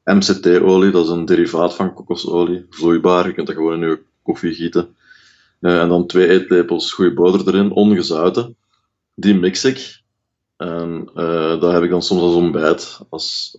eh, 0.03 0.15
MCT-olie. 0.15 0.91
Dat 0.91 1.05
is 1.05 1.11
een 1.11 1.25
derivaat 1.25 1.75
van 1.75 1.93
kokosolie. 1.93 2.65
Vloeibaar, 2.69 3.27
je 3.27 3.33
kunt 3.33 3.47
dat 3.47 3.55
gewoon 3.55 3.83
in 3.83 3.89
je 3.89 4.01
koffie 4.21 4.53
gieten. 4.53 4.95
En 5.59 5.89
dan 5.89 6.07
twee 6.07 6.27
eetlepels 6.27 6.93
goede 6.93 7.13
boter 7.13 7.47
erin, 7.47 7.71
ongezouten. 7.71 8.55
Die 9.15 9.35
mix 9.35 9.65
ik. 9.65 10.01
En 10.57 11.09
dat 11.59 11.71
heb 11.71 11.83
ik 11.83 11.89
dan 11.89 12.01
soms 12.01 12.21
als 12.21 12.35
ontbijt. 12.35 12.99
Als, 13.09 13.55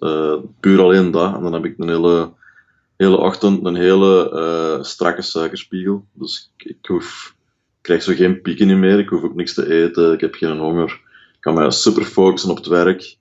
puur 0.61 0.81
alleen 0.81 1.11
dat. 1.11 1.35
En 1.35 1.43
dan 1.43 1.53
heb 1.53 1.65
ik 1.65 1.75
een 1.79 1.89
hele, 1.89 2.33
hele 3.03 3.17
ochtend 3.17 3.67
een 3.67 3.75
hele 3.75 4.31
eh, 4.31 4.85
strakke 4.85 5.23
suikerspiegel. 5.23 6.05
Dus 6.13 6.53
ik, 6.57 6.67
ik 6.67 6.87
hoef, 6.87 7.35
ik 7.77 7.83
krijg 7.83 8.03
zo 8.03 8.15
geen 8.15 8.41
pieken 8.41 8.67
niet 8.67 8.77
meer. 8.77 8.99
Ik 8.99 9.09
hoef 9.09 9.23
ook 9.23 9.35
niks 9.35 9.55
te 9.55 9.85
eten. 9.85 10.13
Ik 10.13 10.21
heb 10.21 10.35
geen 10.35 10.59
honger. 10.59 11.01
Ik 11.35 11.41
kan 11.41 11.55
mij 11.55 11.71
super 11.71 12.05
focussen 12.05 12.51
op 12.51 12.57
het 12.57 12.67
werk. 12.67 13.17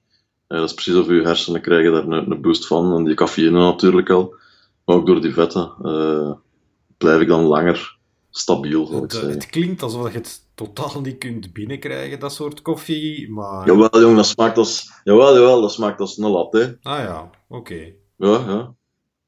Eh, 0.47 0.57
dat 0.57 0.67
is 0.67 0.73
precies 0.73 0.95
of 0.95 1.07
je 1.07 1.21
hersenen 1.21 1.61
krijgen 1.61 1.91
daar 1.91 2.03
een, 2.07 2.31
een 2.31 2.41
boost 2.41 2.67
van. 2.67 2.95
En 2.95 3.03
die 3.03 3.15
cafeïne 3.15 3.59
natuurlijk 3.59 4.09
al. 4.09 4.35
Maar 4.85 4.95
ook 4.95 5.05
door 5.05 5.21
die 5.21 5.33
vetten 5.33 5.73
eh, 5.83 6.31
blijf 6.97 7.21
ik 7.21 7.27
dan 7.27 7.43
langer 7.43 7.99
stabiel, 8.31 8.85
zal 8.85 8.95
ik 8.95 9.01
Het, 9.01 9.11
zeggen. 9.11 9.29
het 9.31 9.45
klinkt 9.45 9.81
alsof 9.81 10.11
je 10.11 10.17
het 10.17 10.45
totaal 10.55 11.01
niet 11.01 11.17
kunt 11.17 11.53
binnenkrijgen, 11.53 12.19
dat 12.19 12.33
soort 12.33 12.61
koffie, 12.61 13.31
maar... 13.31 13.65
Jawel, 13.65 14.01
jong, 14.01 14.15
dat 14.15 14.25
smaakt 14.25 14.57
als, 14.57 14.91
jawel, 15.03 15.33
jawel, 15.33 15.61
dat 15.61 15.71
smaakt 15.71 15.99
als 15.99 16.17
een 16.17 16.29
latte. 16.29 16.77
Ah 16.81 16.99
ja, 16.99 17.29
oké. 17.47 17.93
Ja, 18.15 18.43
ja. 18.47 18.75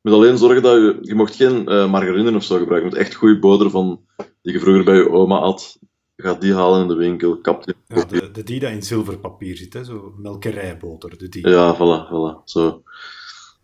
Moet 0.03 0.13
alleen 0.13 0.37
zorgen 0.37 0.61
dat 0.61 0.75
je... 0.75 0.97
Je 1.01 1.15
mocht 1.15 1.35
geen 1.35 1.67
eh, 1.67 1.91
margarine 1.91 2.35
of 2.35 2.43
zo 2.43 2.57
gebruiken. 2.57 2.89
Je 2.89 2.95
moet 2.95 3.05
echt 3.05 3.15
goede 3.15 3.39
boter 3.39 3.69
van, 3.69 3.99
die 4.41 4.53
je 4.53 4.59
vroeger 4.59 4.83
bij 4.83 4.95
je 4.95 5.09
oma 5.09 5.39
had. 5.39 5.79
Ga 6.15 6.33
die 6.33 6.53
halen 6.53 6.81
in 6.81 6.87
de 6.87 6.95
winkel. 6.95 7.37
Kap 7.37 7.65
die. 7.65 7.73
Ja, 7.87 8.05
de, 8.05 8.31
de 8.31 8.43
die 8.43 8.59
dat 8.59 8.71
in 8.71 8.83
zilverpapier 8.83 9.57
zit, 9.57 9.73
hè, 9.73 9.83
zo 9.83 10.13
melkerijboter, 10.17 11.17
de 11.17 11.29
die. 11.29 11.49
Ja, 11.49 11.75
voilà, 11.75 12.09
voilà. 12.09 12.43
Zo. 12.43 12.83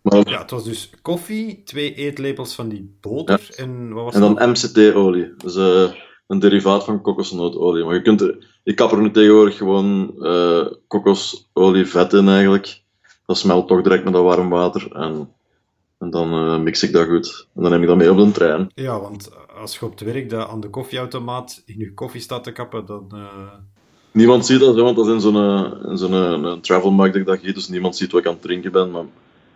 Maar, 0.02 0.30
Ja, 0.30 0.42
het 0.42 0.52
was 0.52 0.64
dus 0.64 0.90
koffie, 1.02 1.64
twee 1.64 1.94
eetlepels 1.94 2.56
van 2.56 2.70
die 2.70 2.98
boter 3.02 3.50
en 3.56 3.94
wat 3.94 4.04
was 4.04 4.14
en 4.14 4.22
dan 4.22 4.50
MCT-olie. 4.50 5.34
Dus 5.38 5.56
eh, 5.56 5.92
een 6.28 6.40
derivaat 6.40 6.84
van 6.84 7.02
kokosnootolie. 7.02 7.86
Maar 7.86 7.94
je 7.94 8.02
kunt 8.02 8.22
er... 8.22 8.60
Ik 8.64 8.76
kap 8.76 8.92
er 8.92 9.02
nu 9.02 9.12
tegenwoordig 9.12 9.58
gewoon 9.58 10.16
eh 10.26 10.66
kokosolie 10.88 11.86
vet 11.86 12.14
in 12.14 12.28
eigenlijk. 12.28 12.82
Dat 13.26 13.38
smelt 13.38 13.68
toch 13.68 13.82
direct 13.82 14.04
met 14.04 14.14
dat 14.14 14.24
warm 14.24 14.50
water. 14.50 14.92
En, 14.92 15.34
en 16.00 16.10
dan 16.10 16.32
eh, 16.34 16.60
mix 16.60 16.84
ik 16.84 16.92
dat 16.92 17.08
goed. 17.08 17.48
En 17.56 17.62
dan 17.62 17.72
neem 17.72 17.82
ik 17.82 17.88
dat 17.88 17.98
mee 17.98 18.12
op 18.12 18.18
de 18.18 18.32
trein. 18.32 18.72
Ja, 18.76 19.00
want 19.00 19.30
als 19.62 19.78
je 19.78 19.86
op 19.86 19.92
het 19.92 20.02
werk 20.02 20.30
dat 20.30 20.48
aan 20.48 20.60
de 20.60 20.70
koffieautomaat 20.70 21.62
in 21.66 21.78
je 21.78 21.94
koffie 21.94 22.22
staat 22.22 22.44
te 22.44 22.52
kappen, 22.52 22.86
dan... 22.86 23.08
eh, 23.12 23.54
Niemand 24.12 24.46
ziet 24.46 24.60
dat, 24.60 24.76
want 24.76 24.96
dat 24.96 25.08
is 25.08 25.14
in 25.14 25.22
zo'n 25.22 25.36
eh, 25.36 25.96
zo'n 25.96 26.14
eh, 26.14 26.50
een 26.52 26.62
travel 26.62 26.92
mug 26.92 27.06
dat 27.12 27.16
ik 27.16 27.26
dat 27.26 27.40
giet, 27.40 27.56
dus 27.56 27.68
niemand 27.70 27.96
ziet 27.96 28.12
wat 28.12 28.22
ik 28.22 28.28
aan 28.28 28.34
het 28.34 28.42
drinken 28.42 28.72
ben, 28.72 28.92
maar 28.92 29.04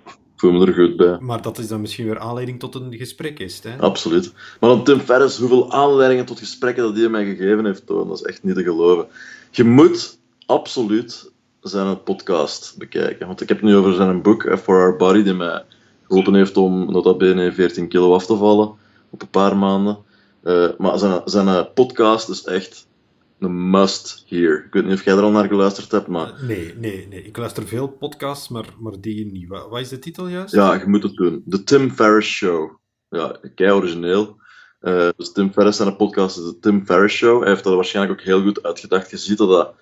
ik 0.06 0.14
voel 0.36 0.52
me 0.52 0.66
er 0.66 0.74
goed 0.74 0.98
bij. 0.98 1.18
Maar 1.20 1.42
dat 1.42 1.58
is 1.58 1.68
dan 1.68 1.82
misschien 1.82 2.06
weer 2.06 2.20
aanleiding 2.20 2.60
tot 2.60 2.76
een 2.76 2.94
gesprek 2.98 3.40
is, 3.40 3.60
hè? 3.64 3.78
Absoluut. 3.78 4.34
Maar 4.60 4.70
dan 4.70 4.84
Tim 4.84 5.00
Ferriss, 5.00 5.40
hoeveel 5.40 5.72
aanleidingen 5.72 6.26
tot 6.26 6.40
gesprekken 6.40 6.84
dat 6.84 6.98
hij 6.98 7.10
mij 7.10 7.26
gegeven 7.26 7.66
heeft, 7.66 7.86
Toon, 7.88 8.08
dat 8.08 8.18
is 8.20 8.24
echt 8.26 8.44
niet 8.44 8.56
te 8.56 8.64
geloven. 8.64 9.08
Je 9.52 9.64
moet 9.64 10.18
absoluut 10.46 11.32
zijn 11.62 12.04
podcast 12.04 12.76
bekijken, 12.78 13.28
want 13.28 13.42
ik 13.42 13.48
heb 13.48 13.58
het 13.58 13.66
nu 13.70 13.76
over 13.76 13.94
zijn 13.94 14.22
boek, 14.22 14.44
eh, 14.44 14.58
For 14.58 14.76
Our 14.80 14.96
Body, 14.96 15.24
die 15.24 15.34
mij 15.34 15.64
geholpen 16.14 16.34
heeft 16.34 16.58
om 16.58 16.92
nota 16.92 17.14
bene 17.14 17.54
14 17.54 17.88
kilo 17.88 18.14
af 18.14 18.26
te 18.26 18.36
vallen 18.36 18.74
op 19.10 19.22
een 19.22 19.30
paar 19.30 19.58
maanden. 19.58 19.98
Eh, 20.44 20.70
maar 20.78 21.00
zijn, 21.00 21.22
zijn 21.26 21.48
eh, 21.48 21.64
podcast 21.74 22.30
is 22.30 22.44
echt 22.44 22.88
een 23.40 23.70
must 23.70 24.26
hear. 24.28 24.66
Ik 24.66 24.74
weet 24.74 24.86
niet 24.86 24.94
of 24.94 25.04
jij 25.04 25.16
er 25.16 25.24
al 25.24 25.32
naar 25.32 25.48
geluisterd 25.48 25.92
hebt, 25.92 26.08
maar 26.08 26.34
Nee, 26.48 26.74
nee, 26.78 27.08
nee. 27.10 27.24
Ik 27.24 27.38
luister 27.38 27.68
veel 27.68 27.88
podcasts, 27.88 28.48
maar, 28.48 28.66
maar 28.80 28.94
die 29.02 29.32
niet. 29.32 29.48
Wat, 29.48 29.70
wat 29.70 29.80
is 29.80 29.90
de 29.90 30.00
titel 30.00 30.28
juist? 30.28 30.54
Ja, 30.54 30.74
je 30.74 30.88
moet 30.88 31.04
het 31.04 31.16
doen. 31.16 31.44
The 31.50 31.64
Tim 31.64 31.92
Ferriss 31.92 32.30
Show. 32.30 32.72
Ja, 33.10 33.40
kei 33.56 33.72
origineel. 33.72 34.38
Eh, 34.80 35.10
dus 35.18 35.32
Tim 35.32 35.52
Ferriss 35.54 35.78
zijn 35.78 35.96
podcast 35.96 36.38
is 36.38 36.44
de 36.44 36.60
Tim 36.60 36.86
Ferriss 36.86 37.16
Show. 37.16 37.42
Hij 37.42 37.50
heeft 37.50 37.64
dat 37.64 37.76
waarschijnlijk 37.76 38.20
ook 38.20 38.26
heel 38.26 38.42
goed 38.42 38.64
uitgedacht. 38.64 39.10
Je 39.10 39.18
ziet 39.18 39.38
dat 39.38 39.50
dat 39.50 39.74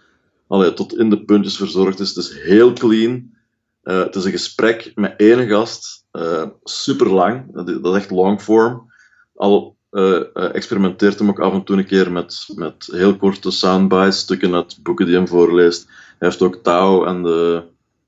allee, 0.48 0.74
tot 0.74 0.98
in 0.98 1.10
de 1.10 1.24
puntjes 1.24 1.58
verzorgd 1.58 2.00
is. 2.00 2.10
Het 2.10 2.18
is 2.18 2.40
heel 2.42 2.74
clean. 2.74 3.34
Eh, 3.82 4.00
het 4.00 4.16
is 4.16 4.26
een 4.26 4.32
gesprek 4.32 4.92
met 4.96 5.14
één 5.18 5.48
gast. 5.48 6.06
eh 6.12 6.46
super 6.64 7.10
lang. 7.10 7.54
Dat 7.54 7.70
is, 7.70 7.78
dat 7.82 7.96
is 7.96 8.02
echt 8.02 8.12
long 8.12 8.42
form. 8.42 8.92
Al 9.36 9.76
eh, 9.90 10.22
experimenteert 10.56 11.20
hem 11.20 11.30
ook 11.30 11.40
af 11.40 11.54
en 11.54 11.64
toe 11.64 11.78
een 11.78 11.86
keer 11.86 12.12
met, 12.12 12.48
met 12.56 12.90
heel 12.92 13.18
korte 13.18 13.52
soundbites, 13.52 14.20
stukken 14.20 14.56
uit 14.56 14.80
boeken 14.84 15.06
die 15.06 15.16
hem 15.16 15.28
voorleest. 15.28 15.86
Hij 16.20 16.28
heeft 16.28 16.42
ook 16.42 16.56
Tao 16.56 17.04
en 17.06 17.24
de 17.24 17.64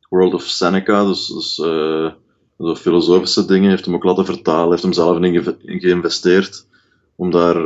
World 0.09 0.33
of 0.33 0.43
Seneca, 0.43 1.05
dus, 1.05 1.27
dus 1.27 2.79
filosofische 2.79 3.45
dingen, 3.45 3.69
heeft 3.69 3.85
hem 3.85 3.95
ook 3.95 4.03
laten 4.03 4.25
vertalen, 4.25 4.69
heeft 4.69 4.83
hem 4.83 4.93
zelf 4.93 5.17
in, 5.17 5.57
in 5.61 5.79
geïnvesteerd 5.79 6.67
om 7.15 7.31
daar 7.31 7.57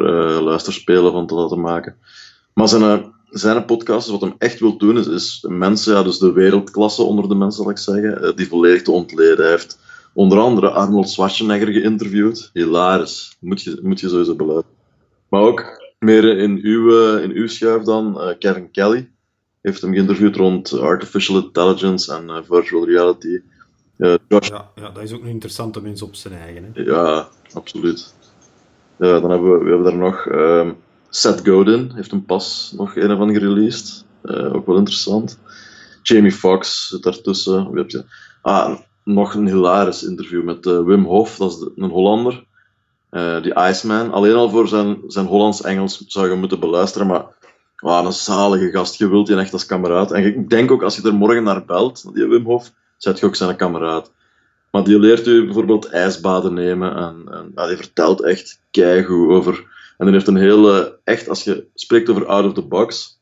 luisterspelen 0.41 1.11
van 1.11 1.27
te 1.27 1.35
laten 1.35 1.61
maken. 1.61 1.97
Maar 2.53 2.67
zijn, 2.67 3.13
zijn 3.29 3.65
podcast, 3.65 4.07
wat 4.07 4.21
hem 4.21 4.35
echt 4.37 4.59
wil 4.59 4.77
doen, 4.77 4.97
is, 4.97 5.07
is 5.07 5.45
mensen, 5.47 5.93
ja, 5.93 6.03
dus 6.03 6.17
de 6.17 6.31
wereldklasse 6.31 7.03
onder 7.03 7.29
de 7.29 7.35
mensen, 7.35 7.63
zal 7.63 7.71
ik 7.71 7.77
zeggen, 7.77 8.23
eh, 8.23 8.35
die 8.35 8.47
volledig 8.47 8.81
te 8.81 8.91
ontleden. 8.91 9.37
Hij 9.37 9.49
heeft 9.49 9.79
onder 10.13 10.39
andere 10.39 10.69
Arnold 10.69 11.09
Schwarzenegger 11.09 11.67
geïnterviewd. 11.67 12.49
Hilarisch. 12.53 13.37
Moet 13.39 13.61
je, 13.61 13.79
moet 13.83 13.99
je 13.99 14.09
sowieso 14.09 14.35
beluisteren. 14.35 14.77
Maar 15.29 15.41
ook 15.41 15.65
meer 15.99 16.37
in 16.37 16.59
uw, 16.61 16.99
eh, 16.99 17.23
in 17.23 17.31
uw 17.31 17.47
schuif 17.47 17.83
dan, 17.83 18.21
eh, 18.21 18.37
Kevin 18.39 18.71
Kelly 18.71 19.11
heeft 19.61 19.81
hem 19.81 19.93
geïnterviewd 19.93 20.35
rond 20.35 20.79
artificial 20.79 21.43
intelligence 21.43 22.13
en 22.13 22.45
virtual 22.45 22.85
reality. 22.85 23.41
Josh 24.27 24.49
Ja, 24.49 24.71
ja, 24.75 24.89
dat 24.89 25.03
is 25.03 25.13
ook 25.13 25.21
een 25.21 25.27
interessante 25.27 25.81
mens 25.81 26.01
op 26.01 26.15
zijn 26.15 26.33
eigen. 26.33 26.71
Hè? 26.73 26.81
ja, 26.81 27.27
absoluut. 27.53 28.13
Ja, 28.99 29.19
dan 29.19 29.29
hebben 29.31 29.51
we, 29.51 29.63
we 29.63 29.69
hebben 29.69 29.83
daar 29.83 29.97
nog 29.97 30.25
ehm, 30.25 30.71
Seth 31.09 31.47
Godin, 31.47 31.91
heeft 31.95 32.11
hem 32.11 32.25
pas 32.25 32.73
nog 32.75 32.95
een 32.95 33.17
van 33.17 33.33
gereleased. 33.33 34.05
Eh, 34.21 34.55
ook 34.55 34.65
wel 34.65 34.77
interessant. 34.77 35.39
Jamie 36.01 36.31
Foxx 36.31 36.87
zit 36.87 37.03
daartussen. 37.03 37.71
Wie 37.71 37.83
je? 37.87 38.03
Ah, 38.41 38.79
nog 39.03 39.33
een 39.33 39.47
hilarisch 39.47 40.03
interview 40.03 40.43
met 40.43 40.65
eh, 40.65 40.83
Wim 40.83 41.03
Hof, 41.03 41.37
dat 41.37 41.51
is 41.51 41.69
een 41.75 41.89
Hollander. 41.89 42.45
Eh, 43.09 43.41
die 43.41 43.55
Iceman. 43.55 44.11
Alleen 44.11 44.35
al 44.35 44.49
voor 44.49 44.67
zijn, 44.67 44.97
zijn 45.07 45.25
Hollands-Engels 45.25 46.03
zou 46.07 46.29
je 46.29 46.35
moeten 46.35 46.59
beluisteren, 46.59 47.07
maar 47.07 47.25
een 47.77 48.13
zalige 48.13 48.71
gast. 48.71 48.97
Je 48.97 49.09
wilt 49.09 49.27
die 49.27 49.35
echt 49.35 49.53
als 49.53 49.65
kameraad. 49.65 50.11
En 50.11 50.23
ik 50.23 50.49
denk 50.49 50.71
ook, 50.71 50.83
als 50.83 50.95
je 50.95 51.07
er 51.07 51.13
morgen 51.13 51.43
naar 51.43 51.65
belt, 51.65 52.13
die 52.13 52.25
Wim 52.25 52.45
Hof, 52.45 52.71
zet 52.97 53.19
je 53.19 53.25
ook 53.25 53.35
zijn 53.35 53.55
kameraad. 53.55 54.11
Maar 54.71 54.83
die 54.83 54.99
leert 54.99 55.27
u 55.27 55.45
bijvoorbeeld 55.45 55.89
ijsbaden 55.89 56.53
nemen 56.53 56.95
en, 56.95 57.23
en 57.55 57.67
die 57.67 57.77
vertelt 57.77 58.23
echt 58.23 58.61
keigoed 58.71 59.29
over. 59.29 59.76
En 59.97 60.05
die 60.05 60.13
heeft 60.13 60.27
een 60.27 60.35
hele, 60.35 60.99
echt, 61.03 61.29
als 61.29 61.43
je 61.43 61.67
spreekt 61.73 62.09
over 62.09 62.25
out 62.25 62.45
of 62.45 62.53
the 62.53 62.67
box, 62.67 63.21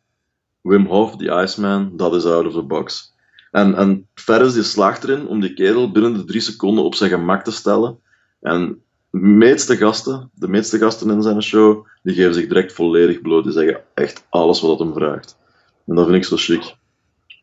Wim 0.62 0.86
Hof, 0.86 1.15
die 1.15 1.32
Iceman, 1.32 1.98
dat 1.98 2.15
is 2.15 2.25
out 2.25 2.46
of 2.46 2.53
the 2.53 2.62
box. 2.62 3.13
En, 3.51 3.75
en 3.75 4.08
Ferris 4.13 4.53
die 4.53 4.63
slaagt 4.63 5.03
erin 5.03 5.27
om 5.27 5.39
die 5.39 5.53
kerel 5.53 5.91
binnen 5.91 6.13
de 6.13 6.24
drie 6.24 6.41
seconden 6.41 6.84
op 6.84 6.96
zijn 6.96 7.10
gemak 7.10 7.44
te 7.44 7.51
stellen. 7.51 8.00
En 8.41 8.82
de 9.12 9.20
meeste 9.20 9.77
gasten, 9.77 10.29
de 10.34 10.48
meeste 10.48 10.77
gasten 10.77 11.10
in 11.10 11.22
zijn 11.22 11.44
show, 11.44 11.86
die 12.03 12.15
geven 12.15 12.34
zich 12.34 12.48
direct 12.48 12.74
volledig 12.74 13.22
bloot. 13.22 13.44
Die 13.44 13.53
zeggen 13.53 13.82
echt 13.94 14.25
alles 14.29 14.62
wat 14.62 14.79
hem 14.79 14.94
vraagt. 14.94 15.38
En 15.86 15.96
dat 15.96 16.05
vind 16.05 16.17
ik 16.17 16.25
zo 16.25 16.36
chic. 16.36 16.75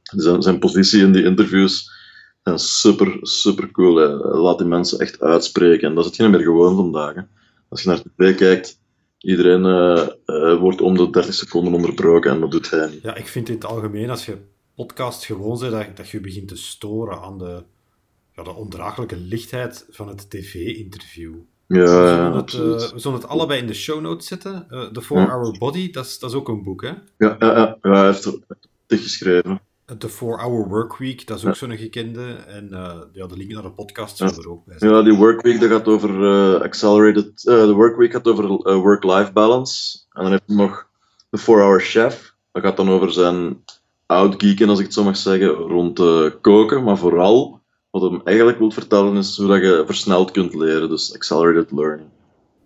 Zijn, 0.03 0.43
zijn 0.43 0.59
positie 0.59 1.03
in 1.03 1.13
die 1.13 1.25
interviews 1.25 1.91
zijn 2.43 2.59
super, 2.59 3.19
super 3.21 3.71
cool. 3.71 3.97
Hè. 3.97 4.07
Laat 4.17 4.59
die 4.59 4.67
mensen 4.67 4.99
echt 4.99 5.21
uitspreken. 5.21 5.89
En 5.89 5.95
dat 5.95 6.05
is 6.05 6.11
hetgeen 6.11 6.31
meer 6.31 6.41
gewoon 6.41 6.77
vandaag. 6.77 7.15
Hè. 7.15 7.23
Als 7.69 7.83
je 7.83 7.89
naar 7.89 8.03
tv 8.17 8.37
kijkt, 8.37 8.81
iedereen 9.23 9.65
eh, 9.65 10.09
eh, 10.25 10.59
wordt 10.59 10.81
om 10.81 10.97
de 10.97 11.11
30 11.11 11.35
seconden 11.35 11.75
onderbroken 11.75 12.31
en 12.31 12.41
dat 12.41 12.51
doet 12.51 12.71
hij 12.71 12.89
niet. 12.91 13.03
Ja, 13.03 13.15
ik 13.15 13.27
vind 13.29 13.49
in 13.49 13.55
het 13.55 13.65
algemeen, 13.65 14.11
als 14.11 14.27
je 14.27 14.37
podcast 14.75 15.25
gewoon 15.25 15.59
bent, 15.59 15.73
dat, 15.73 15.97
dat 15.97 16.09
je 16.09 16.21
begint 16.21 16.49
te 16.49 16.57
storen 16.57 17.21
aan 17.21 17.39
de, 17.39 17.63
ja, 18.37 18.43
de 18.43 18.55
ondraaglijke 18.55 19.17
lichtheid 19.17 19.87
van 19.91 20.09
het 20.09 20.31
tv-interview. 20.31 21.35
Ja, 21.67 21.79
we, 21.79 21.85
ja, 21.85 22.07
zullen 22.17 22.25
het, 22.25 22.35
absoluut. 22.35 22.83
eh, 22.83 22.91
we 22.93 22.99
zullen 22.99 23.19
het 23.19 23.29
allebei 23.29 23.61
in 23.61 23.67
de 23.67 23.75
show 23.75 24.01
notes 24.01 24.27
zetten. 24.27 24.67
Eh, 24.71 24.85
The 24.87 25.01
Ja. 25.09 25.27
4-Hour 25.27 25.59
Body, 25.59 25.91
dat 25.91 26.05
is, 26.05 26.19
dat 26.19 26.31
is 26.31 26.37
ook 26.37 26.49
een 26.49 26.63
boek, 26.63 26.83
hè? 26.83 26.89
Ja, 27.19 27.37
ja, 27.39 27.39
ja, 27.39 27.79
hij 27.81 28.07
heeft 28.07 28.39
tig 28.87 29.03
geschreven. 29.03 29.61
The 29.99 30.11
4-Hour 30.11 30.69
Workweek, 30.69 31.27
dat 31.27 31.39
is 31.39 31.47
ook 31.47 31.57
zo'n 31.57 31.77
gekende. 31.77 32.33
En 32.33 32.73
eh, 32.73 33.01
ja, 33.13 33.27
de 33.27 33.37
link 33.37 33.53
naar 33.53 33.63
de 33.63 33.71
podcast 33.71 34.17
zullen 34.17 34.37
er 34.37 34.51
ook 34.51 34.65
bij 34.65 34.79
zijn. 34.79 34.93
Ja, 34.93 35.03
die 35.03 35.15
workweek 35.15 35.61
dat 35.61 35.71
gaat 35.71 35.89
over 35.89 36.11
eh, 36.11 36.61
accelerated. 36.61 37.47
eh, 37.47 37.55
de 37.55 37.73
workweek 37.73 38.13
gaat 38.13 38.29
over 38.29 38.49
work-life 38.81 39.33
balance. 39.33 39.99
En 40.13 40.23
dan 40.23 40.33
heb 40.33 40.43
je 40.47 40.55
nog 40.55 40.87
de 41.31 41.41
4-hour 41.41 41.81
chef. 41.81 42.35
Dat 42.53 42.63
gaat 42.63 42.77
dan 42.77 42.89
over 42.89 43.13
zijn 43.13 43.65
outgeeken, 44.07 44.69
als 44.69 44.79
ik 44.79 44.85
het 44.85 44.95
zo 44.95 45.05
mag 45.05 45.17
zeggen, 45.17 45.49
rond 45.49 45.99
uh, 45.99 46.31
koken. 46.41 46.83
Maar 46.83 46.99
vooral, 46.99 47.61
wat 47.91 48.03
hem 48.03 48.21
eigenlijk 48.25 48.59
wil 48.59 48.71
vertellen, 48.71 49.17
is 49.17 49.37
hoe 49.37 49.47
dat 49.47 49.61
je 49.61 49.83
versneld 49.87 50.31
kunt 50.31 50.55
leren. 50.55 50.89
Dus 50.89 51.15
accelerated 51.15 51.73
learning. 51.73 52.09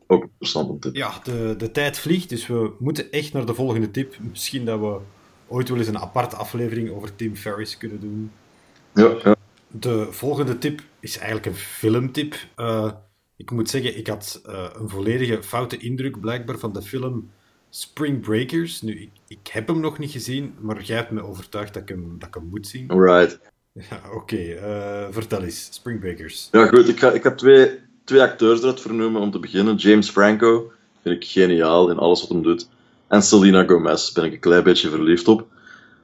Ook 0.07 0.23
interessant 0.23 0.69
om 0.69 0.81
te 0.81 0.91
Ja, 0.93 1.21
de, 1.25 1.55
de 1.59 1.71
tijd 1.71 1.99
vliegt, 1.99 2.29
dus 2.29 2.47
we 2.47 2.73
moeten 2.79 3.11
echt 3.11 3.33
naar 3.33 3.47
de 3.47 3.55
volgende 3.55 3.91
tip. 3.91 4.17
Misschien 4.21 4.65
dat 4.65 4.81
we 4.81 4.99
ooit 5.49 5.69
wel 5.69 5.79
eens 5.79 5.87
een 5.87 5.99
aparte 5.99 6.37
aflevering 6.37 6.91
over 6.91 7.15
Tim 7.15 7.37
Ferriss 7.37 7.77
kunnen 7.77 8.01
doen. 8.01 8.31
Ja, 8.95 9.15
ja. 9.25 9.37
De 9.69 10.07
volgende 10.11 10.59
tip 10.59 10.81
is 11.01 11.17
eigenlijk 11.17 11.47
een 11.47 11.55
filmtip. 11.55 12.37
Uh, 12.57 12.93
ik 13.37 13.51
moet 13.51 13.71
zeggen, 13.71 13.99
ik 13.99 14.07
had 14.07 14.43
uh, 14.47 14.67
een 14.75 14.89
volledige 14.89 15.43
foute 15.43 15.77
indruk 15.77 16.21
blijkbaar 16.21 16.59
van 16.59 16.73
de 16.73 16.83
film 16.83 17.31
Spring 17.71 18.21
Breakers. 18.21 18.83
Nu, 18.83 19.01
ik, 19.01 19.11
ik 19.29 19.49
heb 19.53 19.69
hem 19.69 19.81
nog 19.81 19.99
niet 19.99 20.11
gezien, 20.11 20.55
maar 20.61 20.83
jij 20.83 20.97
hebt 20.97 21.11
me 21.11 21.23
overtuigd 21.23 21.75
dat 21.75 21.83
ik 21.83 21.89
hem, 21.89 22.17
dat 22.19 22.29
ik 22.29 22.35
hem 22.35 22.49
moet 22.51 22.67
zien. 22.67 23.03
Right. 23.03 23.39
Ja, 23.91 24.01
Oké, 24.07 24.17
okay. 24.17 24.55
uh, 24.55 25.07
vertel 25.11 25.43
eens. 25.43 25.69
Spring 25.71 26.01
Breakers. 26.01 26.49
Ja, 26.53 26.67
goed. 26.67 26.89
Ik, 26.89 26.99
ga, 26.99 27.13
ik 27.13 27.23
heb 27.23 27.37
twee, 27.37 27.79
twee 28.05 28.23
acteurs 28.23 28.61
eruit 28.61 28.81
vernoemen 28.81 29.21
om 29.21 29.31
te 29.31 29.39
beginnen. 29.39 29.75
James 29.75 30.11
Franco 30.11 30.73
vind 31.03 31.17
ik 31.23 31.29
geniaal 31.29 31.91
in 31.91 31.97
alles 31.97 32.21
wat 32.21 32.31
hij 32.31 32.41
doet. 32.41 32.69
En 33.09 33.23
Selena 33.23 33.65
Gomez 33.65 34.13
ben 34.13 34.25
ik 34.25 34.33
een 34.33 34.41
klein 34.41 34.63
beetje 34.63 34.91
verliefd 34.91 35.29
op. 35.29 35.47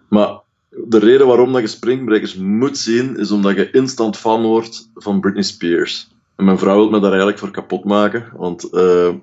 Maar 0.08 0.40
de 0.68 0.98
reden 0.98 1.26
waarom 1.26 1.52
dat 1.52 1.60
je 1.60 1.66
Spring 1.66 2.04
Breakers 2.04 2.34
moet 2.34 2.78
zien, 2.78 3.16
is 3.16 3.30
omdat 3.30 3.56
je 3.56 3.70
instant 3.70 4.16
fan 4.16 4.42
wordt 4.42 4.90
van 4.94 5.20
Britney 5.20 5.42
Spears. 5.42 6.10
En 6.36 6.44
mijn 6.44 6.58
vrouw 6.58 6.76
wil 6.76 6.90
me 6.90 7.00
daar 7.00 7.10
eigenlijk 7.10 7.38
voor 7.38 7.50
kapot 7.50 7.84
maken, 7.84 8.32
want 8.36 8.68
uh, 8.72 9.14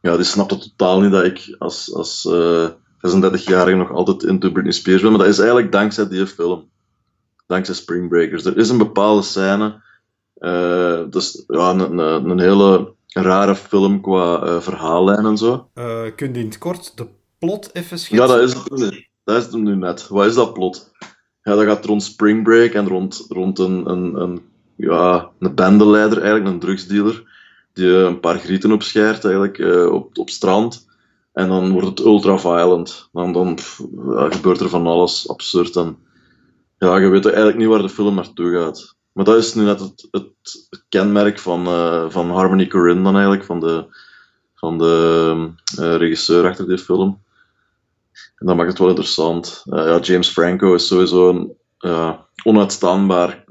ja, 0.00 0.16
die 0.16 0.24
snapt 0.24 0.50
het 0.50 0.60
totaal 0.60 1.00
niet 1.00 1.12
dat 1.12 1.24
ik 1.24 1.56
als, 1.58 1.94
als 1.94 2.24
uh, 2.24 2.64
eh, 2.64 2.70
36-jarige 3.00 3.76
nog 3.76 3.92
altijd 3.92 4.22
into 4.22 4.50
Britney 4.50 4.72
Spears 4.72 5.02
ben. 5.02 5.10
Maar 5.10 5.20
dat 5.20 5.28
is 5.28 5.38
eigenlijk 5.38 5.72
dankzij 5.72 6.08
die 6.08 6.26
film. 6.26 6.68
Dankzij 7.46 7.74
Spring 7.74 8.08
Breakers. 8.08 8.44
Er 8.44 8.56
is 8.56 8.68
een 8.68 8.78
bepaalde 8.78 9.22
scène, 9.22 9.82
uh, 10.38 11.00
dus 11.10 11.44
ja, 11.46 11.70
een, 11.70 11.98
een, 11.98 12.30
een, 12.30 12.38
hele 12.38 12.92
rare 13.12 13.54
film 13.54 14.00
qua 14.00 14.44
uh, 14.44 14.60
verhaallijn 14.60 15.24
en 15.24 15.36
zo. 15.36 15.70
Uh, 15.74 16.00
kun 16.16 16.34
je 16.34 16.40
in 16.40 16.46
het 16.46 16.58
kort 16.58 16.96
de 16.96 17.06
plot 17.38 17.70
even 17.72 17.98
schetsen? 17.98 18.26
Ja, 18.26 18.34
dat 18.34 18.42
is 18.42 18.54
het, 18.54 19.08
dat 19.24 19.36
is 19.36 19.44
het 19.44 19.52
nu 19.52 19.76
net. 19.76 20.08
Wat 20.08 20.26
is 20.26 20.34
dat 20.34 20.52
plot? 20.52 20.90
Ja, 21.42 21.54
dat 21.54 21.64
gaat 21.64 21.84
rond 21.84 22.02
Spring 22.02 22.42
Break 22.42 22.72
en 22.72 22.88
rond, 22.88 23.26
rond 23.28 23.58
een, 23.58 23.90
een, 23.90 24.14
een 24.20 24.42
ja, 24.76 25.30
een 25.38 25.54
bendeleider, 25.54 26.18
eigenlijk 26.18 26.50
een 26.50 26.60
drugsdealer, 26.60 27.22
die 27.72 27.86
een 27.86 28.20
paar 28.20 28.38
grieten 28.38 28.72
opschijrt 28.72 29.24
eigenlijk, 29.24 29.58
uh, 29.58 29.92
op, 29.92 30.18
op 30.18 30.30
strand. 30.30 30.86
En 31.32 31.48
dan 31.48 31.72
wordt 31.72 31.88
het 31.88 32.00
ultra-violent. 32.00 33.08
Dan, 33.12 33.32
dan 33.32 33.54
pff, 33.54 33.82
ja, 34.06 34.30
gebeurt 34.30 34.60
er 34.60 34.68
van 34.68 34.86
alles 34.86 35.28
absurd. 35.28 35.76
En 35.76 35.98
ja, 36.78 36.96
je 36.96 37.08
weet 37.08 37.24
eigenlijk 37.26 37.56
niet 37.56 37.68
waar 37.68 37.82
de 37.82 37.88
film 37.88 38.14
naartoe 38.14 38.52
gaat. 38.52 38.96
Maar 39.18 39.26
dat 39.26 39.36
is 39.36 39.54
nu 39.54 39.64
net 39.64 39.80
het, 39.80 40.08
het, 40.10 40.68
kenmerk 40.88 41.38
van, 41.38 41.66
uh, 41.66 42.10
van 42.10 42.30
Harmony 42.30 42.66
Korine 42.66 43.02
dan 43.02 43.14
eigenlijk, 43.14 43.44
van 43.44 43.60
de, 43.60 43.84
van 44.54 44.78
de 44.78 45.34
uh, 45.78 45.96
regisseur 45.96 46.46
achter 46.46 46.68
die 46.68 46.78
film. 46.78 47.22
En 48.36 48.46
dat 48.46 48.56
maakt 48.56 48.68
het 48.68 48.78
wel 48.78 48.88
interessant. 48.88 49.62
ja, 49.64 49.98
James 49.98 50.28
Franco 50.28 50.74
is 50.74 50.86
sowieso 50.86 51.28
een 51.28 51.56
onuitstaanbaar 52.44 53.44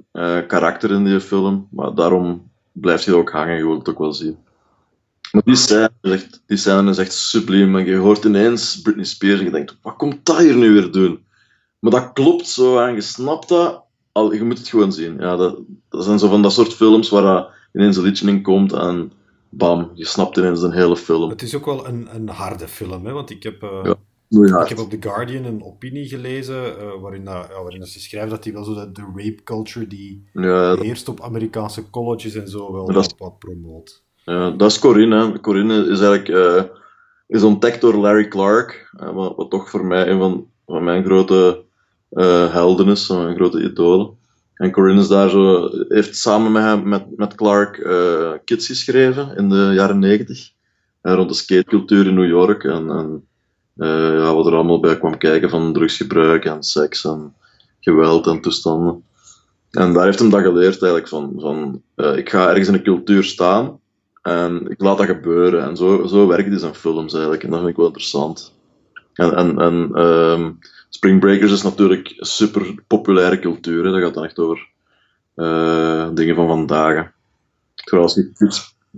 karakter 0.47 0.91
in 0.91 1.03
die 1.03 1.19
film. 1.19 1.67
Maar 1.71 1.95
daarom 1.95 2.51
blijft 2.71 3.05
hij 3.05 3.13
ook 3.13 3.31
hangen, 3.31 3.57
je 3.57 3.65
wilt 3.65 3.77
het 3.77 3.89
ook 3.89 3.99
wel 3.99 4.13
zien. 4.13 4.37
Maar 5.31 5.43
die 5.45 5.55
scène 5.55 5.91
is 6.01 6.11
echt, 6.11 6.41
die 6.45 6.57
scène 6.57 6.89
is 6.89 6.97
echt 6.97 7.13
subliem. 7.13 7.77
je 7.77 7.95
hoort 7.95 8.25
ineens 8.25 8.81
Britney 8.81 9.05
Spears 9.05 9.39
en 9.39 9.45
je 9.45 9.51
denkt, 9.51 9.77
wat 9.81 9.95
komt 9.95 10.25
dat 10.25 10.37
hier 10.37 10.55
nu 10.55 10.73
weer 10.73 10.91
doen? 10.91 11.25
Maar 11.79 11.91
dat 11.91 12.13
klopt 12.13 12.47
zo 12.47 12.79
en 12.79 12.93
je 12.93 13.01
snapt 13.01 13.49
dat. 13.49 13.85
Al, 14.17 14.33
je 14.33 14.43
moet 14.43 14.57
het 14.57 14.67
gewoon 14.67 14.91
zien. 14.91 15.19
Ja, 15.19 15.35
dat, 15.35 15.59
dat 15.89 16.03
zijn 16.03 16.19
zo 16.19 16.27
van 16.27 16.41
dat 16.41 16.51
soort 16.51 16.73
films 16.73 17.09
waar 17.09 17.21
dat 17.21 17.49
ineens 17.73 17.97
een 17.97 18.03
liedje 18.03 18.27
in 18.27 18.41
komt 18.41 18.73
en 18.73 19.11
bam, 19.49 19.91
je 19.93 20.05
snapt 20.05 20.37
ineens 20.37 20.61
een 20.61 20.71
hele 20.71 20.97
film. 20.97 21.29
Het 21.29 21.41
is 21.41 21.55
ook 21.55 21.65
wel 21.65 21.87
een, 21.87 22.07
een 22.15 22.29
harde 22.29 22.67
film, 22.67 23.05
hè? 23.05 23.11
want 23.11 23.29
ik 23.29 23.43
heb... 23.43 23.63
Uh... 23.63 23.79
Ja 23.83 23.95
ik 24.29 24.69
heb 24.69 24.79
op 24.79 24.89
The 24.89 24.97
Guardian 24.99 25.43
een 25.43 25.63
opinie 25.63 26.07
gelezen 26.07 26.55
uh, 26.55 27.01
waarin, 27.01 27.25
dat, 27.25 27.47
ja, 27.49 27.61
waarin 27.61 27.79
dat 27.79 27.89
ze 27.89 27.99
schrijft 27.99 28.29
dat 28.29 28.43
hij 28.43 28.53
wel 28.53 28.63
zo 28.63 28.73
de, 28.73 28.91
de 28.91 29.01
rape 29.15 29.43
culture 29.43 29.87
die 29.87 30.29
ja, 30.33 30.75
eerst 30.75 31.07
op 31.07 31.21
Amerikaanse 31.21 31.89
colleges 31.89 32.35
en 32.35 32.47
zo 32.47 32.71
wel 32.71 32.91
wat, 32.91 33.15
wat 33.17 33.39
promoot. 33.39 34.03
Ja, 34.15 34.49
dat 34.49 34.71
is 34.71 34.79
Corinne. 34.79 35.31
Hè. 35.31 35.39
Corinne 35.39 35.89
is 35.89 35.99
eigenlijk 35.99 36.27
uh, 36.27 36.63
is 37.27 37.43
ontdekt 37.43 37.81
door 37.81 37.95
Larry 37.95 38.27
Clark, 38.27 38.89
wat, 39.13 39.35
wat, 39.35 39.49
toch 39.49 39.69
voor 39.69 39.85
mij 39.85 40.07
een 40.07 40.19
van, 40.19 40.47
van 40.65 40.83
mijn 40.83 41.03
grote 41.03 41.65
helden 42.09 42.87
is, 42.87 43.07
mijn 43.07 43.35
grote 43.35 43.63
idolen. 43.63 44.15
En 44.53 44.71
Corinne 44.71 45.01
is 45.01 45.07
daar 45.07 45.29
zo, 45.29 45.69
heeft 45.87 46.15
samen 46.15 46.51
met, 46.51 46.63
hem, 46.63 46.89
met, 46.89 47.17
met 47.17 47.35
Clark 47.35 47.73
Kids 48.45 48.67
geschreven 48.67 49.35
in 49.35 49.49
de 49.49 49.71
jaren 49.73 49.99
negentig. 49.99 50.51
rond 51.01 51.29
de 51.29 51.35
skatecultuur 51.35 52.07
in 52.07 52.13
New 52.13 52.27
York. 52.27 52.63
En, 52.63 52.89
en 52.89 53.27
uh, 53.77 54.17
ja, 54.19 54.35
wat 54.35 54.45
er 54.45 54.53
allemaal 54.53 54.79
bij 54.79 54.97
kwam 54.97 55.17
kijken 55.17 55.49
van 55.49 55.73
drugsgebruik 55.73 56.45
en 56.45 56.63
seks 56.63 57.05
en 57.05 57.33
geweld 57.79 58.27
en 58.27 58.41
toestanden. 58.41 59.03
En 59.71 59.93
daar 59.93 60.05
heeft 60.05 60.19
hem 60.19 60.29
dat 60.29 60.41
geleerd 60.41 60.81
eigenlijk 60.81 61.07
van, 61.07 61.33
van 61.37 61.81
uh, 61.95 62.17
ik 62.17 62.29
ga 62.29 62.49
ergens 62.49 62.67
in 62.67 62.73
een 62.73 62.83
cultuur 62.83 63.23
staan 63.23 63.79
en 64.21 64.69
ik 64.69 64.81
laat 64.81 64.97
dat 64.97 65.07
gebeuren. 65.07 65.63
En 65.63 65.77
zo, 65.77 66.05
zo 66.05 66.27
werkt 66.27 66.51
het 66.51 66.61
in 66.61 66.73
films 66.73 67.13
eigenlijk 67.13 67.43
en 67.43 67.49
dat 67.49 67.59
vind 67.59 67.71
ik 67.71 67.77
wel 67.77 67.85
interessant. 67.85 68.53
En, 69.13 69.35
en, 69.35 69.59
en 69.59 70.01
um, 70.01 70.59
Spring 70.97 71.19
Breakers 71.19 71.51
is 71.51 71.61
natuurlijk 71.61 72.13
super 72.17 72.83
populaire 72.87 73.39
cultuur. 73.39 73.85
Hè. 73.85 73.91
Dat 73.91 74.01
gaat 74.01 74.13
dan 74.13 74.23
echt 74.23 74.39
over 74.39 74.67
uh, 75.35 76.09
dingen 76.13 76.35
van 76.35 76.47
vandaag. 76.47 77.11
Terwijl 77.75 78.03
als 78.03 78.15
je 78.15 78.31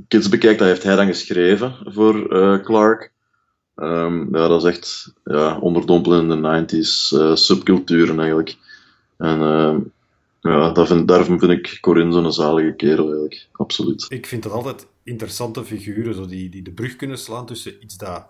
kids, 0.07 0.29
bekijkt, 0.29 0.59
dat 0.59 0.67
heeft 0.67 0.83
hij 0.83 0.95
dan 0.95 1.05
geschreven 1.05 1.75
voor 1.85 2.27
Clark. 2.63 3.11
Um, 3.75 4.35
ja, 4.35 4.47
dat 4.47 4.63
is 4.63 4.69
echt 4.69 5.13
ja, 5.23 5.57
onderdompelen 5.59 6.31
in 6.31 6.41
de 6.41 6.65
90s 6.65 7.17
uh, 7.17 7.35
subculturen 7.35 8.19
eigenlijk. 8.19 8.57
En 9.17 9.39
uh, 9.41 9.75
ja, 10.41 10.71
dat 10.71 10.87
vind, 10.87 11.11
vind 11.11 11.43
ik 11.43 11.77
Corinne 11.81 12.13
zo'n 12.13 12.33
zalige 12.33 12.73
kerel 12.75 13.05
eigenlijk, 13.05 13.47
absoluut. 13.51 14.05
Ik 14.09 14.25
vind 14.25 14.43
dat 14.43 14.51
altijd 14.51 14.87
interessante 15.03 15.65
figuren, 15.65 16.13
zo 16.13 16.25
die, 16.25 16.49
die 16.49 16.63
de 16.63 16.71
brug 16.71 16.95
kunnen 16.95 17.17
slaan 17.17 17.45
tussen 17.45 17.83
iets 17.83 17.97
dat 17.97 18.25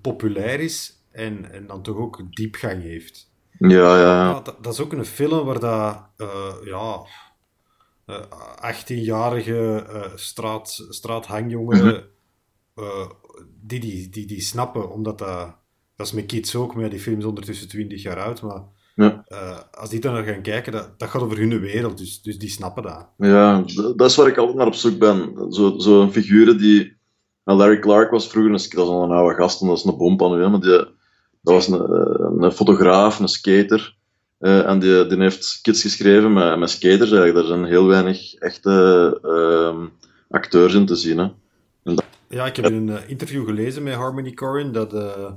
populair 0.00 0.60
is 0.60 1.03
en, 1.14 1.52
en 1.52 1.66
dan 1.66 1.82
toch 1.82 1.96
ook 1.96 2.22
diepgang 2.30 2.82
heeft. 2.82 3.32
Ja, 3.58 3.68
ja. 3.68 3.98
ja 3.98 4.40
dat, 4.40 4.56
dat, 4.60 4.72
is 4.72 4.80
ook 4.80 4.92
een 4.92 5.04
film 5.04 5.46
waar 5.46 5.60
dat, 5.60 6.06
uh, 6.16 6.54
ja, 6.64 7.06
18-jarige 8.74 9.86
straat, 10.14 10.86
straathangjongeren 10.88 11.94
mhm 11.94 12.12
die, 13.66 13.80
die, 13.80 14.08
die, 14.08 14.26
die 14.26 14.40
snappen, 14.40 14.90
omdat 14.90 15.18
dat... 15.18 15.62
Dat 15.96 16.06
is 16.06 16.12
met 16.12 16.26
kids 16.26 16.56
ook, 16.56 16.74
maar 16.74 16.90
die 16.90 17.00
film 17.00 17.18
is 17.18 17.24
ondertussen 17.24 17.68
20 17.68 18.02
jaar 18.02 18.20
oud, 18.20 18.42
maar... 18.42 18.62
Ja. 18.94 19.24
Als 19.70 19.90
die 19.90 20.00
dan 20.00 20.12
naar 20.12 20.24
gaan 20.24 20.42
kijken, 20.42 20.72
dat, 20.72 20.98
dat 20.98 21.08
gaat 21.08 21.22
over 21.22 21.38
hun 21.38 21.60
wereld, 21.60 21.98
dus, 21.98 22.22
dus 22.22 22.38
die 22.38 22.48
snappen 22.48 22.82
dat. 22.82 23.08
Ja, 23.16 23.64
dat 23.96 24.10
is 24.10 24.16
waar 24.16 24.26
ik 24.26 24.36
altijd 24.36 24.56
naar 24.56 24.66
op 24.66 24.74
zoek 24.74 24.98
ben. 24.98 25.34
Zo'n 25.48 25.80
zo 25.80 26.10
figuren 26.10 26.58
die... 26.58 26.96
Nou, 27.44 27.58
Larry 27.58 27.78
Clark 27.78 28.10
was 28.10 28.28
vroeger 28.28 28.52
dat 28.52 28.72
was 28.72 28.88
een 28.88 29.16
oude 29.16 29.34
gast, 29.34 29.60
dat 29.66 29.78
is 29.78 29.84
een 29.84 29.96
bompan 29.96 30.50
maar 30.50 30.60
die, 30.60 30.86
dat 31.44 31.54
was 31.54 31.68
een, 31.68 31.80
eh, 31.80 32.26
een 32.38 32.52
fotograaf, 32.52 33.18
een 33.18 33.28
skater. 33.28 33.96
Uh, 34.40 34.68
en 34.68 34.78
die, 34.78 35.06
die 35.06 35.18
heeft 35.18 35.58
kids 35.62 35.82
geschreven 35.82 36.32
met, 36.32 36.58
met 36.58 36.70
skaters 36.70 37.10
eigenlijk. 37.12 37.36
Er 37.36 37.46
zijn 37.46 37.64
heel 37.64 37.86
weinig 37.86 38.34
echte 38.34 39.18
uh, 39.24 39.86
acteurs 40.30 40.74
in 40.74 40.86
te 40.86 40.96
zien. 40.96 41.18
Hè. 41.18 41.28
Ja, 42.28 42.46
ik 42.46 42.56
heb 42.56 42.64
in 42.64 42.74
een 42.74 42.96
eh, 42.96 43.08
interview 43.08 43.44
gelezen 43.44 43.82
met 43.82 43.94
Harmony 43.94 44.32
Korine 44.32 44.70
dat 44.70 44.94
uh, 44.94 45.30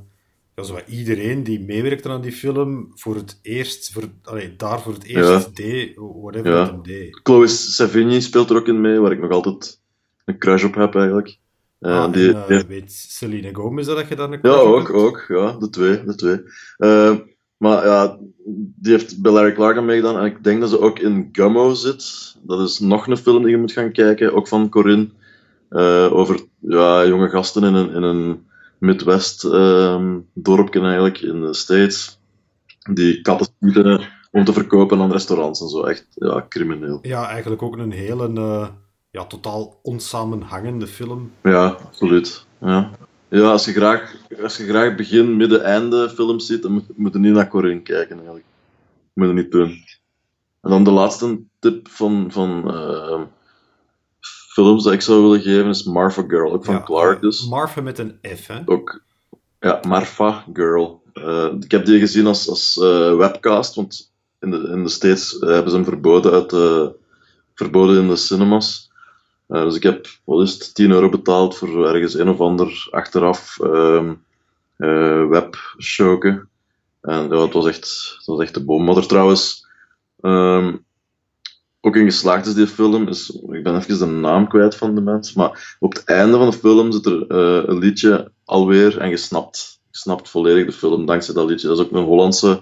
ja, 0.55 0.63
zo 0.63 0.79
iedereen 0.87 1.43
die 1.43 1.59
meewerkte 1.59 2.09
aan 2.09 2.21
die 2.21 2.31
film 2.31 2.91
voor 2.95 3.15
het 3.15 3.39
eerst, 3.41 3.91
voor, 3.91 4.03
allee, 4.23 4.55
daar 4.55 4.81
voor 4.81 4.93
het 4.93 5.03
eerst 5.03 5.29
ja. 5.29 5.45
deed, 5.53 5.91
whatever 5.95 6.51
ja. 6.51 6.79
deed. 6.83 7.19
Chloe 7.23 7.47
Savigny 7.47 8.19
speelt 8.19 8.49
er 8.49 8.55
ook 8.55 8.67
in 8.67 8.81
mee, 8.81 8.99
waar 8.99 9.11
ik 9.11 9.19
nog 9.19 9.31
altijd 9.31 9.79
een 10.25 10.37
crush 10.37 10.63
op 10.63 10.75
heb 10.75 10.95
eigenlijk. 10.95 11.37
Uh, 11.79 12.03
ah, 12.03 12.13
die, 12.13 12.33
en, 12.33 12.53
uh, 12.53 12.61
weet 12.61 12.91
Selena 12.91 13.49
Gomez 13.51 13.85
dat 13.85 14.07
je 14.07 14.15
daar 14.15 14.31
een 14.31 14.39
Ja, 14.41 14.51
ook, 14.51 14.93
ook, 14.93 15.25
ja, 15.27 15.51
de 15.51 15.69
twee, 15.69 16.03
de 16.03 16.15
twee. 16.15 16.41
Uh, 16.77 17.17
maar 17.57 17.85
ja, 17.85 18.19
die 18.75 18.91
heeft 18.91 19.21
bij 19.21 19.31
Larry 19.31 19.51
Clark 19.51 19.77
aan 19.77 19.85
meegedaan 19.85 20.17
en 20.17 20.25
ik 20.25 20.43
denk 20.43 20.61
dat 20.61 20.69
ze 20.69 20.79
ook 20.79 20.99
in 20.99 21.29
Gummo 21.31 21.73
zit. 21.73 22.35
Dat 22.41 22.69
is 22.69 22.79
nog 22.79 23.07
een 23.07 23.17
film 23.17 23.41
die 23.41 23.51
je 23.51 23.57
moet 23.57 23.71
gaan 23.71 23.91
kijken, 23.91 24.33
ook 24.33 24.47
van 24.47 24.69
Corinne. 24.69 25.09
Uh, 25.69 26.13
over 26.13 26.39
ja, 26.59 27.07
jonge 27.07 27.29
gasten 27.29 27.63
in 27.63 27.73
een, 27.73 27.93
in 27.93 28.03
een 28.03 28.45
Midwest 28.77 29.43
um, 29.43 30.29
dorpje 30.33 30.79
eigenlijk 30.79 31.21
in 31.21 31.41
de 31.41 31.53
States. 31.53 32.19
Die 32.93 33.21
katten 33.21 33.47
schieten 33.59 34.01
om 34.31 34.43
te 34.43 34.53
verkopen 34.53 34.99
aan 34.99 35.11
restaurants 35.11 35.61
en 35.61 35.67
zo. 35.67 35.83
Echt 35.83 36.07
ja, 36.09 36.45
crimineel. 36.49 36.99
Ja, 37.01 37.29
eigenlijk 37.29 37.61
ook 37.61 37.77
een 37.77 37.91
hele 37.91 38.29
uh, 38.29 38.67
ja, 39.11 39.25
totaal 39.25 39.79
onsamenhangende 39.81 40.87
film. 40.87 41.31
Ja, 41.43 41.65
absoluut. 41.65 42.45
Ja. 42.61 42.91
Ja, 43.29 43.51
als 43.51 43.65
je 43.65 43.71
graag, 43.71 44.15
als 44.43 44.57
je 44.57 44.65
graag 44.67 44.95
begin, 44.95 45.37
midden, 45.37 45.63
einde 45.63 46.09
films 46.09 46.45
ziet, 46.45 46.61
dan 46.61 46.71
moet, 46.71 46.97
moet 46.97 47.13
je 47.13 47.19
niet 47.19 47.33
naar 47.33 47.47
Corinne 47.47 47.81
kijken 47.81 48.15
eigenlijk. 48.15 48.45
Moet 49.13 49.27
je 49.27 49.33
niet 49.33 49.51
doen. 49.51 49.69
En 50.61 50.69
dan 50.69 50.83
de 50.83 50.91
laatste 50.91 51.39
tip 51.59 51.87
van, 51.89 52.27
van 52.31 52.63
uh, 52.75 53.21
films 54.53 54.83
dat 54.83 54.93
ik 54.93 55.01
zou 55.01 55.21
willen 55.21 55.41
geven 55.41 55.69
is 55.69 55.83
Martha 55.83 56.23
Girl, 56.27 56.51
ook 56.53 56.65
van 56.65 56.73
Ja, 56.75 56.81
Clark 56.83 57.21
dus. 57.21 57.47
Marfa 57.47 57.81
met 57.81 57.99
een 57.99 58.19
F, 58.35 58.47
hè? 58.47 58.61
Ook, 58.65 59.01
ja, 59.59 59.79
Marfa 59.87 60.43
Girl. 60.53 61.01
Eh, 61.13 61.47
ik 61.59 61.71
heb 61.71 61.85
die 61.85 61.99
gezien 61.99 62.25
als, 62.27 62.49
als 62.49 62.77
eh, 62.81 63.15
webcast, 63.15 63.75
want 63.75 64.11
in 64.39 64.51
de, 64.51 64.57
in 64.57 64.83
de 64.83 64.89
States 64.89 65.39
eh, 65.39 65.49
hebben 65.49 65.69
ze 65.69 65.75
hem 65.75 65.85
verboden, 65.85 66.31
uit, 66.31 66.49
de- 66.49 66.95
verboden 67.55 68.01
in 68.01 68.07
de 68.07 68.15
cinemas. 68.15 68.86
Eh, 69.47 69.63
dus 69.63 69.75
ik 69.75 69.83
heb, 69.83 70.07
wat 70.23 70.41
is 70.41 70.53
het, 70.53 70.75
10 70.75 70.91
euro 70.91 71.09
betaald 71.09 71.57
voor 71.57 71.87
ergens 71.87 72.13
een 72.13 72.29
of 72.29 72.39
ander 72.39 72.87
achteraf 72.91 73.59
ehm 73.59 74.13
eh, 74.77 75.27
webshowke. 75.27 76.45
En 77.01 77.29
ja, 77.29 77.41
het 77.41 77.53
was 77.53 77.67
echt, 77.67 78.15
het 78.17 78.25
was 78.25 78.39
echt 78.39 78.53
de. 78.53 78.65
Wat 78.65 78.97
er 78.97 79.07
trouwens 79.07 79.67
ehm, 80.21 80.75
ook 81.81 81.95
in 81.95 82.05
geslaagd 82.05 82.45
is, 82.45 82.53
die 82.53 82.67
film, 82.67 83.07
is, 83.07 83.29
ik 83.29 83.63
ben 83.63 83.77
even 83.77 83.99
de 83.99 84.05
naam 84.05 84.47
kwijt 84.47 84.75
van 84.75 84.95
de 84.95 85.01
mens, 85.01 85.33
maar 85.33 85.77
op 85.79 85.93
het 85.93 86.03
einde 86.03 86.37
van 86.37 86.49
de 86.49 86.57
film 86.57 86.91
zit 86.91 87.05
er 87.05 87.27
eh, 87.27 87.63
een 87.65 87.77
liedje 87.77 88.31
alweer 88.45 88.97
en 88.97 89.09
je 89.09 89.17
snapt, 89.17 89.79
je 89.91 89.97
snapt 89.97 90.29
volledig 90.29 90.65
de 90.65 90.71
film 90.71 91.05
dankzij 91.05 91.33
dat 91.33 91.49
liedje. 91.49 91.67
Dat 91.67 91.79
is 91.79 91.85
ook 91.85 91.91
een 91.91 92.03
Hollandse 92.03 92.61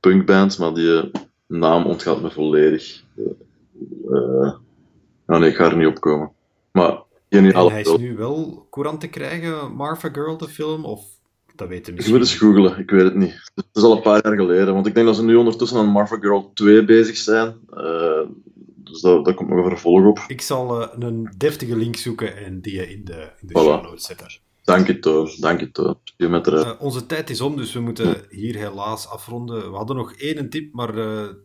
punkband, 0.00 0.58
maar 0.58 0.74
die 0.74 1.10
naam 1.46 1.84
ontgaat 1.84 2.20
me 2.20 2.30
volledig. 2.30 3.02
Eh 4.10 4.52
nou 5.28 5.40
nee, 5.40 5.50
ik 5.50 5.56
ga 5.56 5.64
er 5.70 5.76
niet 5.76 5.86
op 5.86 6.00
komen. 6.00 6.30
Maar 6.72 6.90
En 6.90 7.04
geniaal 7.28 7.70
hij 7.70 7.80
is 7.80 7.96
nu 7.96 8.16
wel 8.16 8.66
courant 8.70 9.00
te 9.00 9.08
krijgen, 9.08 9.72
Marfa 9.72 10.08
Girl, 10.12 10.36
de 10.36 10.48
film? 10.48 10.84
Of 10.84 11.04
dat 11.58 11.68
weten 11.68 11.94
we 11.94 12.00
Ik 12.00 12.08
moet 12.08 12.18
misschien 12.18 12.44
eens 12.44 12.56
googlen, 12.56 12.78
ik 12.78 12.90
weet 12.90 13.02
het 13.02 13.14
niet. 13.14 13.50
Het 13.54 13.64
is 13.72 13.82
al 13.82 13.96
een 13.96 14.02
paar 14.02 14.24
jaar 14.24 14.36
geleden, 14.36 14.74
want 14.74 14.86
ik 14.86 14.94
denk 14.94 15.06
dat 15.06 15.16
ze 15.16 15.24
nu 15.24 15.34
ondertussen 15.34 15.78
aan 15.78 15.86
Martha 15.86 16.16
Girl 16.16 16.50
2 16.54 16.84
bezig 16.84 17.16
zijn. 17.16 17.56
Eh, 17.70 18.20
dus 18.76 19.00
daar, 19.00 19.22
daar 19.22 19.34
komt 19.34 19.48
nog 19.48 19.64
een 19.64 19.70
vervolg 19.70 20.04
op. 20.04 20.24
Ik 20.28 20.40
zal 20.40 20.82
eh, 20.82 20.88
een 20.98 21.34
deftige 21.36 21.76
link 21.76 21.96
zoeken 21.96 22.36
en 22.36 22.60
die 22.60 22.90
in 22.90 23.04
de, 23.04 23.28
in 23.40 23.46
de 23.46 23.52
Voilà. 23.52 23.62
show 23.62 23.82
notes 23.82 24.04
zetten. 24.04 24.26
Dank 24.64 24.86
je, 24.86 24.98
Toon. 24.98 25.30
Dank 25.40 25.60
je, 25.60 25.70
Toon. 25.70 25.96
Je 26.16 26.28
met 26.28 26.46
eruit. 26.46 26.64
Eh, 26.64 26.72
onze 26.78 27.06
tijd 27.06 27.30
is 27.30 27.40
om, 27.40 27.56
dus 27.56 27.72
we 27.72 27.80
moeten 27.80 28.16
hier 28.30 28.56
helaas 28.56 29.08
afronden. 29.08 29.70
We 29.70 29.76
hadden 29.76 29.96
nog 29.96 30.12
één 30.12 30.48
tip, 30.48 30.72
maar 30.72 30.92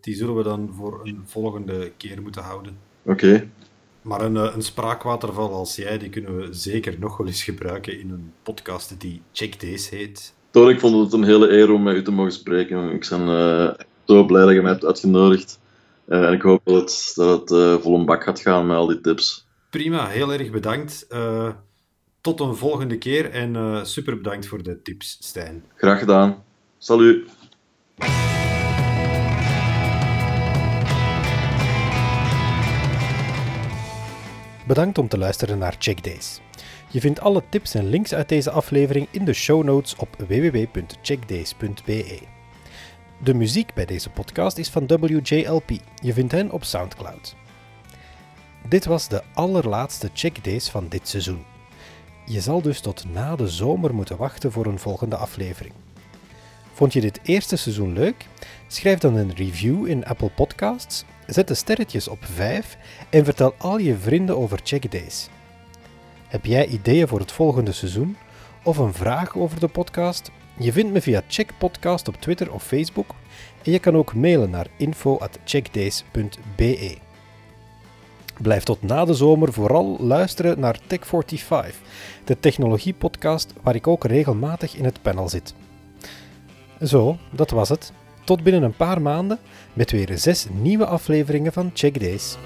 die 0.01 0.15
zullen 0.15 0.35
we 0.35 0.43
dan 0.43 0.73
voor 0.73 0.99
een 1.03 1.21
volgende 1.25 1.91
keer 1.97 2.21
moeten 2.21 2.41
houden. 2.41 2.77
Oké. 3.05 3.49
Maar 4.03 4.21
een, 4.21 4.37
eh, 4.37 4.55
een 4.55 4.61
spraakwaterval 4.61 5.53
als 5.53 5.75
jij, 5.75 5.97
die 5.97 6.09
kunnen 6.09 6.37
we 6.37 6.47
zeker 6.51 6.95
nog 6.99 7.17
wel 7.17 7.27
eens 7.27 7.43
gebruiken 7.43 7.99
in 7.99 8.09
een 8.09 8.33
podcast 8.43 8.99
die 8.99 9.21
Check 9.31 9.61
Days 9.61 9.89
heet. 9.89 10.33
Toon, 10.49 10.69
ik 10.69 10.79
vond 10.79 11.03
het 11.03 11.13
een 11.13 11.23
hele 11.23 11.49
eer 11.49 11.71
om 11.71 11.83
met 11.83 11.95
u 11.95 12.03
te 12.03 12.11
mogen 12.11 12.31
spreken. 12.31 12.91
Ik 12.91 13.07
ben 13.09 13.27
eh, 13.27 13.85
zo 14.05 14.25
blij 14.25 14.45
dat 14.45 14.53
je 14.53 14.61
mij 14.61 14.71
hebt 14.71 14.85
uitgenodigd. 14.85 15.59
Eh, 16.05 16.25
en 16.25 16.33
ik 16.33 16.41
hoop 16.41 16.61
dat 16.63 16.75
het, 16.75 17.11
dat 17.15 17.49
het 17.49 17.81
vol 17.81 17.99
een 17.99 18.05
bak 18.05 18.23
gaat 18.23 18.39
gaan 18.39 18.65
met 18.65 18.77
al 18.77 18.87
die 18.87 19.01
tips. 19.01 19.47
Prima, 19.69 20.07
heel 20.07 20.33
erg 20.33 20.51
bedankt. 20.51 21.07
Tot 22.21 22.39
een 22.39 22.55
volgende 22.55 22.97
keer 22.97 23.31
en 23.31 23.81
super 23.87 24.17
bedankt 24.17 24.47
voor 24.47 24.63
de 24.63 24.81
tips, 24.81 25.17
Stijn. 25.21 25.63
Graag 25.75 25.99
gedaan. 25.99 26.43
Salut. 26.77 27.29
Bedankt 34.67 34.97
om 34.97 35.07
te 35.07 35.17
luisteren 35.17 35.57
naar 35.57 35.75
Check 35.79 36.03
Days. 36.03 36.39
Je 36.89 36.99
vindt 36.99 37.19
alle 37.19 37.43
tips 37.49 37.73
en 37.73 37.89
links 37.89 38.13
uit 38.13 38.29
deze 38.29 38.51
aflevering 38.51 39.07
in 39.11 39.25
de 39.25 39.33
show 39.33 39.63
notes 39.63 39.95
op 39.95 40.15
www.checkdays.be. 40.27 42.19
De 43.23 43.33
muziek 43.33 43.73
bij 43.73 43.85
deze 43.85 44.09
podcast 44.09 44.57
is 44.57 44.69
van 44.69 44.87
WJLP. 44.87 45.69
Je 46.01 46.13
vindt 46.13 46.31
hen 46.31 46.51
op 46.51 46.63
SoundCloud. 46.63 47.35
Dit 48.67 48.85
was 48.85 49.07
de 49.07 49.23
allerlaatste 49.33 50.09
Check 50.13 50.43
Days 50.43 50.69
van 50.69 50.87
dit 50.87 51.07
seizoen. 51.07 51.45
Je 52.25 52.41
zal 52.41 52.61
dus 52.61 52.79
tot 52.79 53.05
na 53.13 53.35
de 53.35 53.47
zomer 53.47 53.93
moeten 53.93 54.17
wachten 54.17 54.51
voor 54.51 54.65
een 54.65 54.79
volgende 54.79 55.15
aflevering. 55.15 55.73
Vond 56.73 56.93
je 56.93 57.01
dit 57.01 57.19
eerste 57.23 57.55
seizoen 57.55 57.93
leuk? 57.93 58.27
Schrijf 58.73 58.99
dan 58.99 59.15
een 59.15 59.35
review 59.35 59.87
in 59.87 60.05
Apple 60.05 60.29
Podcasts, 60.29 61.05
zet 61.27 61.47
de 61.47 61.53
sterretjes 61.53 62.07
op 62.07 62.25
5 62.25 62.77
en 63.09 63.25
vertel 63.25 63.53
al 63.57 63.77
je 63.77 63.97
vrienden 63.97 64.37
over 64.37 64.59
Check 64.63 64.91
Days. 64.91 65.29
Heb 66.27 66.45
jij 66.45 66.67
ideeën 66.67 67.07
voor 67.07 67.19
het 67.19 67.31
volgende 67.31 67.71
seizoen 67.71 68.17
of 68.63 68.77
een 68.77 68.93
vraag 68.93 69.37
over 69.37 69.59
de 69.59 69.67
podcast? 69.67 70.31
Je 70.57 70.71
vindt 70.71 70.93
me 70.93 71.01
via 71.01 71.21
Check 71.27 71.53
Podcast 71.57 72.07
op 72.07 72.15
Twitter 72.15 72.53
of 72.53 72.63
Facebook 72.63 73.15
en 73.63 73.71
je 73.71 73.79
kan 73.79 73.95
ook 73.95 74.13
mailen 74.13 74.49
naar 74.49 74.67
info@checkdays.be. 74.77 76.97
Blijf 78.41 78.63
tot 78.63 78.81
na 78.81 79.05
de 79.05 79.13
zomer 79.13 79.53
vooral 79.53 79.97
luisteren 79.99 80.59
naar 80.59 80.79
Tech45, 80.87 81.75
de 82.23 82.39
technologiepodcast 82.39 83.53
waar 83.61 83.75
ik 83.75 83.87
ook 83.87 84.03
regelmatig 84.03 84.75
in 84.75 84.85
het 84.85 85.01
panel 85.01 85.29
zit. 85.29 85.53
Zo, 86.81 87.17
dat 87.31 87.49
was 87.49 87.69
het. 87.69 87.91
Tot 88.23 88.43
binnen 88.43 88.63
een 88.63 88.75
paar 88.75 89.01
maanden 89.01 89.39
met 89.73 89.91
weer 89.91 90.17
zes 90.17 90.47
nieuwe 90.51 90.85
afleveringen 90.85 91.53
van 91.53 91.71
Check 91.73 91.99
Days. 91.99 92.37